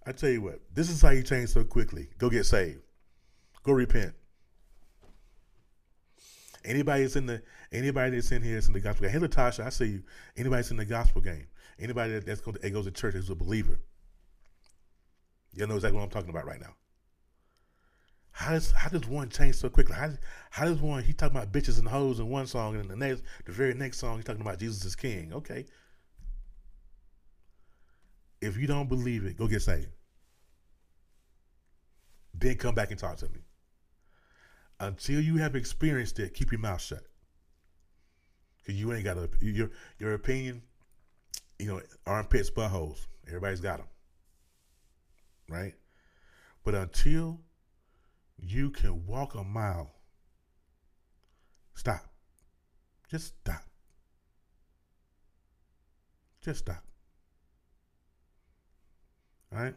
I 0.04 0.14
tell 0.14 0.32
you 0.32 0.42
what, 0.42 0.62
this 0.74 0.90
is 0.90 1.00
how 1.00 1.12
you 1.12 1.22
change 1.22 1.50
so 1.50 1.64
quickly. 1.64 2.10
Go 2.18 2.28
get 2.28 2.48
saved. 2.48 2.80
Go 3.62 3.74
repent. 3.74 4.16
Anybody 6.66 7.04
that's 7.04 7.18
in 7.18 7.28
the 7.28 7.44
anybody 7.72 8.16
that's 8.16 8.32
in 8.32 8.42
here 8.42 8.56
that's 8.56 8.66
in 8.66 8.74
the 8.74 8.80
gospel 8.80 9.04
game. 9.04 9.12
Hey 9.12 9.28
Latasha, 9.28 9.64
I 9.64 9.70
see 9.70 9.86
you. 9.86 10.04
Anybody 10.36 10.58
that's 10.58 10.72
in 10.72 10.78
the 10.78 10.86
gospel 10.86 11.22
game. 11.22 11.46
Anybody 11.80 12.18
that's 12.18 12.42
going 12.42 12.58
to, 12.58 12.70
goes 12.72 12.86
to 12.86 12.92
church 12.92 13.14
is 13.14 13.30
a 13.30 13.36
believer. 13.36 13.80
You 15.54 15.68
know 15.68 15.76
exactly 15.76 16.00
what 16.00 16.06
I'm 16.06 16.10
talking 16.10 16.32
about 16.32 16.48
right 16.48 16.60
now. 16.60 16.74
How 18.32 18.52
does 18.52 18.72
how 18.72 18.90
does 18.90 19.08
one 19.08 19.30
change 19.30 19.56
so 19.56 19.70
quickly? 19.70 19.96
How 19.96 20.12
how 20.50 20.66
does 20.66 20.80
one 20.80 21.04
he 21.04 21.14
talking 21.14 21.36
about 21.36 21.52
bitches 21.52 21.80
and 21.80 21.88
hoes 21.88 22.20
in 22.20 22.30
one 22.30 22.48
song 22.48 22.76
and 22.76 22.84
in 22.84 22.88
the 22.88 22.96
next 22.96 23.24
the 23.46 23.52
very 23.52 23.74
next 23.74 24.00
song 24.00 24.16
he's 24.16 24.26
talking 24.26 24.42
about 24.42 24.60
Jesus 24.60 24.84
is 24.86 24.96
King. 24.96 25.32
Okay. 25.34 25.66
If 28.42 28.58
you 28.58 28.66
don't 28.68 28.90
believe 28.90 29.26
it, 29.26 29.38
go 29.38 29.48
get 29.48 29.62
saved. 29.62 29.90
Then 32.34 32.56
come 32.56 32.74
back 32.74 32.90
and 32.90 33.00
talk 33.00 33.18
to 33.18 33.30
me. 33.30 33.42
Until 34.80 35.22
you 35.22 35.38
have 35.38 35.56
experienced 35.56 36.18
it, 36.18 36.34
keep 36.34 36.52
your 36.52 36.60
mouth 36.60 36.82
shut. 36.82 37.04
Cause 38.66 38.76
you 38.76 38.94
ain't 38.94 39.04
got 39.04 39.18
a 39.18 39.30
your 39.42 39.70
your 40.00 40.14
opinion. 40.14 40.64
You 41.60 41.68
know, 41.68 41.82
armpits, 42.08 42.50
buttholes. 42.50 43.06
Everybody's 43.28 43.62
got 43.62 43.78
them, 43.78 43.88
right? 45.48 45.74
But 46.64 46.74
until 46.74 47.40
you 48.42 48.70
can 48.72 49.06
walk 49.06 49.36
a 49.36 49.44
mile, 49.44 49.92
stop. 51.76 52.06
Just 53.10 53.34
stop. 53.42 53.64
Just 56.42 56.60
stop. 56.60 56.84
All 59.54 59.62
right? 59.62 59.76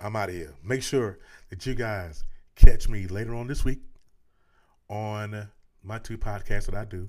I'm 0.00 0.16
out 0.16 0.28
of 0.30 0.34
here. 0.34 0.54
Make 0.62 0.82
sure 0.82 1.18
that 1.50 1.64
you 1.64 1.74
guys 1.74 2.24
catch 2.56 2.88
me 2.88 3.06
later 3.06 3.34
on 3.34 3.46
this 3.46 3.64
week 3.64 3.80
on 4.88 5.48
my 5.82 5.98
two 5.98 6.18
podcasts 6.18 6.66
that 6.66 6.74
I 6.74 6.84
do. 6.84 7.08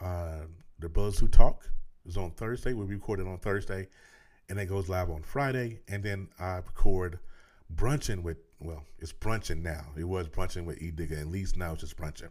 Uh, 0.00 0.46
the 0.78 0.88
Buzz 0.88 1.18
Who 1.18 1.28
Talk 1.28 1.68
is 2.04 2.16
on 2.16 2.32
Thursday. 2.32 2.72
We 2.72 2.84
record 2.86 3.20
it 3.20 3.26
on 3.26 3.38
Thursday, 3.38 3.88
and 4.48 4.58
it 4.58 4.66
goes 4.66 4.88
live 4.88 5.10
on 5.10 5.22
Friday. 5.22 5.80
And 5.88 6.02
then 6.02 6.28
I 6.38 6.56
record 6.56 7.18
brunching 7.74 8.22
with 8.22 8.38
well, 8.60 8.84
it's 8.98 9.12
brunching 9.12 9.62
now. 9.62 9.84
It 9.96 10.04
was 10.04 10.28
brunching 10.28 10.64
with 10.64 10.80
E 10.80 10.90
Digger 10.90 11.16
and 11.16 11.30
Least. 11.30 11.56
Now 11.56 11.72
it's 11.72 11.80
just 11.80 11.96
brunching. 11.96 12.30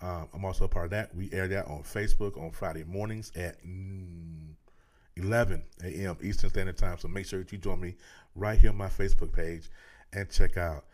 Um, 0.00 0.28
I'm 0.34 0.44
also 0.44 0.64
a 0.64 0.68
part 0.68 0.86
of 0.86 0.90
that. 0.90 1.14
We 1.14 1.32
air 1.32 1.46
that 1.48 1.66
on 1.66 1.82
Facebook 1.82 2.36
on 2.36 2.50
Friday 2.50 2.84
mornings 2.84 3.30
at 3.36 3.64
mm, 3.64 4.54
11 5.16 5.62
a.m. 5.84 6.16
Eastern 6.22 6.50
Standard 6.50 6.76
Time. 6.76 6.98
So 6.98 7.08
make 7.08 7.26
sure 7.26 7.38
that 7.38 7.52
you 7.52 7.58
join 7.58 7.80
me 7.80 7.94
right 8.34 8.58
here 8.58 8.70
on 8.70 8.76
my 8.76 8.88
Facebook 8.88 9.32
page 9.32 9.70
and 10.12 10.28
check 10.28 10.56
out 10.56 10.84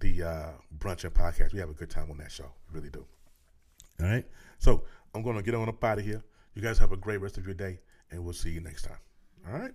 the 0.00 0.22
uh, 0.22 0.50
brunching 0.78 1.10
podcast. 1.10 1.52
We 1.54 1.60
have 1.60 1.70
a 1.70 1.74
good 1.74 1.90
time 1.90 2.10
on 2.10 2.18
that 2.18 2.30
show. 2.30 2.50
We 2.68 2.78
really 2.78 2.90
do. 2.90 3.06
All 4.00 4.06
right. 4.08 4.26
So 4.58 4.84
I'm 5.14 5.22
going 5.22 5.36
to 5.36 5.42
get 5.42 5.54
on 5.54 5.68
up 5.68 5.82
out 5.82 5.98
of 5.98 6.04
here. 6.04 6.22
You 6.54 6.62
guys 6.62 6.78
have 6.78 6.92
a 6.92 6.96
great 6.96 7.18
rest 7.18 7.38
of 7.38 7.46
your 7.46 7.54
day, 7.54 7.78
and 8.10 8.22
we'll 8.22 8.34
see 8.34 8.50
you 8.50 8.60
next 8.60 8.82
time. 8.82 8.98
All 9.46 9.58
right. 9.58 9.72